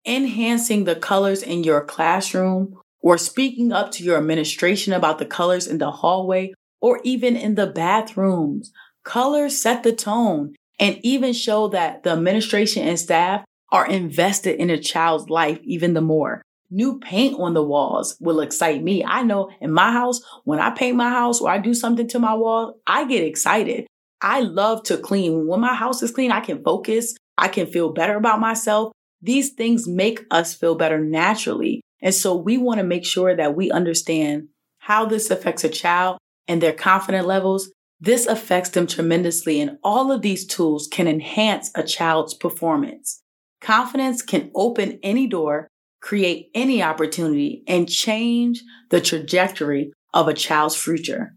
Enhancing 0.06 0.84
the 0.84 0.96
colors 0.96 1.42
in 1.42 1.64
your 1.64 1.84
classroom 1.84 2.78
or 3.02 3.18
speaking 3.18 3.72
up 3.72 3.92
to 3.92 4.04
your 4.04 4.18
administration 4.18 4.94
about 4.94 5.20
the 5.20 5.26
colors 5.26 5.68
in 5.68 5.78
the 5.78 5.92
hallway 5.92 6.54
or 6.82 7.00
even 7.04 7.36
in 7.36 7.56
the 7.56 7.68
bathrooms. 7.68 8.72
Colors 9.04 9.58
set 9.58 9.84
the 9.84 9.94
tone 9.94 10.56
and 10.80 11.00
even 11.04 11.34
show 11.34 11.68
that 11.70 12.04
the 12.04 12.12
administration 12.12 12.88
and 12.88 13.00
staff 13.00 13.44
are 13.72 13.88
invested 13.88 14.60
in 14.60 14.70
a 14.70 14.78
child's 14.78 15.30
life 15.30 15.60
even 15.64 15.94
the 15.94 16.02
more. 16.02 16.42
New 16.70 17.00
paint 17.00 17.38
on 17.40 17.54
the 17.54 17.64
walls 17.64 18.16
will 18.20 18.40
excite 18.40 18.82
me. 18.82 19.04
I 19.04 19.24
know 19.24 19.50
in 19.60 19.72
my 19.74 19.92
house, 19.92 20.22
when 20.46 20.60
I 20.60 20.70
paint 20.70 20.96
my 20.96 21.10
house 21.10 21.42
or 21.42 21.50
I 21.50 21.58
do 21.58 21.74
something 21.74 22.08
to 22.10 22.20
my 22.20 22.34
wall, 22.34 22.80
I 22.88 23.06
get 23.06 23.24
excited. 23.24 23.88
I 24.22 24.42
love 24.42 24.84
to 24.84 24.98
clean. 24.98 25.48
When 25.48 25.60
my 25.60 25.74
house 25.74 26.02
is 26.02 26.12
clean, 26.12 26.32
I 26.32 26.40
can 26.40 26.64
focus. 26.64 27.16
I 27.38 27.48
can 27.48 27.68
feel 27.68 27.92
better 27.92 28.16
about 28.16 28.40
myself. 28.40 28.94
These 29.22 29.52
things 29.52 29.88
make 29.88 30.22
us 30.32 30.56
feel 30.56 30.76
better 30.76 31.00
naturally. 31.00 31.82
And 32.02 32.14
so 32.14 32.36
we 32.36 32.58
want 32.58 32.80
to 32.80 32.84
make 32.84 33.06
sure 33.06 33.36
that 33.36 33.56
we 33.56 33.72
understand 33.72 34.48
how 34.80 35.06
this 35.06 35.30
affects 35.30 35.64
a 35.64 35.70
child 35.70 36.18
and 36.48 36.62
their 36.62 36.74
confident 36.74 37.28
levels. 37.28 37.72
This 38.00 38.26
affects 38.26 38.72
them 38.72 38.88
tremendously. 38.88 39.62
And 39.62 39.78
all 39.84 40.12
of 40.12 40.22
these 40.22 40.46
tools 40.46 40.88
can 40.88 41.08
enhance 41.08 41.72
a 41.76 41.84
child's 41.84 42.34
performance. 42.34 43.22
Confidence 43.62 44.24
can 44.24 44.52
open 44.56 45.00
any 45.04 45.28
door, 45.28 45.68
create 46.02 46.50
any 46.56 46.82
opportunity, 46.82 47.64
and 47.68 47.88
change 47.88 48.64
the 48.90 49.00
trajectory 49.00 49.94
of 50.14 50.28
a 50.28 50.34
child's 50.34 50.76
future. 50.76 51.36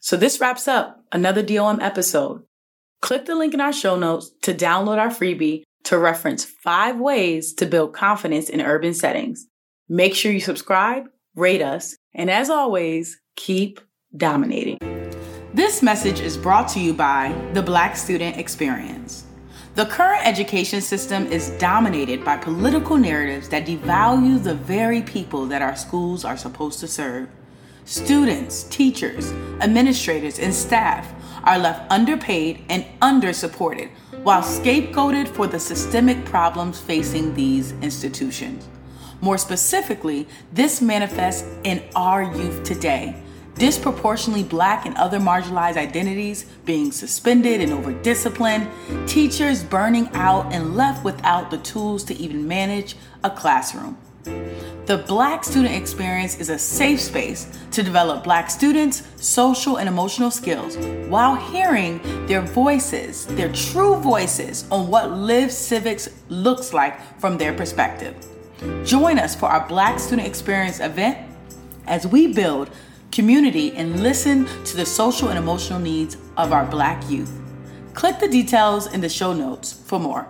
So 0.00 0.16
this 0.16 0.40
wraps 0.40 0.68
up 0.68 1.04
another 1.10 1.42
DOM 1.42 1.80
episode. 1.80 2.42
Click 3.00 3.26
the 3.26 3.34
link 3.34 3.54
in 3.54 3.60
our 3.60 3.72
show 3.72 3.96
notes 3.96 4.30
to 4.42 4.54
download 4.54 4.98
our 4.98 5.08
freebie 5.08 5.64
to 5.84 5.98
reference 5.98 6.44
five 6.44 6.98
ways 6.98 7.52
to 7.54 7.66
build 7.66 7.92
confidence 7.92 8.48
in 8.48 8.60
urban 8.60 8.94
settings. 8.94 9.48
Make 9.92 10.14
sure 10.14 10.32
you 10.32 10.40
subscribe, 10.40 11.10
rate 11.34 11.60
us, 11.60 11.98
and 12.14 12.30
as 12.30 12.48
always, 12.48 13.20
keep 13.36 13.78
dominating. 14.16 14.78
This 15.52 15.82
message 15.82 16.18
is 16.18 16.38
brought 16.38 16.66
to 16.68 16.80
you 16.80 16.94
by 16.94 17.38
the 17.52 17.60
Black 17.60 17.94
Student 17.98 18.38
Experience. 18.38 19.26
The 19.74 19.84
current 19.84 20.26
education 20.26 20.80
system 20.80 21.26
is 21.26 21.50
dominated 21.58 22.24
by 22.24 22.38
political 22.38 22.96
narratives 22.96 23.50
that 23.50 23.66
devalue 23.66 24.42
the 24.42 24.54
very 24.54 25.02
people 25.02 25.44
that 25.48 25.60
our 25.60 25.76
schools 25.76 26.24
are 26.24 26.38
supposed 26.38 26.80
to 26.80 26.88
serve. 26.88 27.28
Students, 27.84 28.62
teachers, 28.62 29.30
administrators, 29.60 30.38
and 30.38 30.54
staff 30.54 31.12
are 31.44 31.58
left 31.58 31.92
underpaid 31.92 32.64
and 32.70 32.86
undersupported 33.02 33.90
while 34.22 34.40
scapegoated 34.40 35.28
for 35.28 35.46
the 35.46 35.60
systemic 35.60 36.24
problems 36.24 36.80
facing 36.80 37.34
these 37.34 37.72
institutions. 37.82 38.70
More 39.22 39.38
specifically, 39.38 40.26
this 40.52 40.82
manifests 40.82 41.48
in 41.62 41.82
our 41.94 42.24
youth 42.24 42.64
today 42.64 43.22
disproportionately 43.54 44.42
black 44.42 44.86
and 44.86 44.96
other 44.96 45.20
marginalized 45.20 45.76
identities 45.76 46.46
being 46.64 46.90
suspended 46.90 47.60
and 47.60 47.72
over 47.72 47.92
disciplined, 47.92 48.68
teachers 49.06 49.62
burning 49.62 50.08
out 50.14 50.52
and 50.52 50.74
left 50.74 51.04
without 51.04 51.50
the 51.50 51.58
tools 51.58 52.02
to 52.02 52.14
even 52.14 52.48
manage 52.48 52.96
a 53.22 53.30
classroom. 53.30 53.96
The 54.86 55.04
Black 55.06 55.44
student 55.44 55.74
experience 55.76 56.40
is 56.40 56.48
a 56.48 56.58
safe 56.58 57.00
space 57.00 57.46
to 57.70 57.84
develop 57.84 58.24
Black 58.24 58.50
students' 58.50 59.02
social 59.16 59.76
and 59.76 59.88
emotional 59.88 60.32
skills 60.32 60.76
while 61.08 61.36
hearing 61.36 62.00
their 62.26 62.40
voices, 62.40 63.26
their 63.26 63.52
true 63.52 63.96
voices, 63.96 64.64
on 64.72 64.88
what 64.88 65.12
lived 65.12 65.52
civics 65.52 66.08
looks 66.28 66.72
like 66.72 66.98
from 67.20 67.38
their 67.38 67.52
perspective. 67.52 68.31
Join 68.84 69.18
us 69.18 69.34
for 69.34 69.46
our 69.46 69.66
Black 69.68 69.98
Student 69.98 70.28
Experience 70.28 70.80
event 70.80 71.18
as 71.86 72.06
we 72.06 72.32
build 72.32 72.70
community, 73.12 73.72
and 73.76 74.02
listen 74.02 74.46
to 74.64 74.76
the 74.76 74.86
social 74.86 75.28
and 75.28 75.38
emotional 75.38 75.78
needs 75.78 76.16
of 76.36 76.50
our 76.52 76.64
Black 76.64 77.08
youth. 77.08 77.38
Click 77.94 78.18
the 78.18 78.28
details 78.28 78.92
in 78.92 79.02
the 79.02 79.08
show 79.08 79.34
notes 79.34 79.72
for 79.72 80.00
more. 80.00 80.26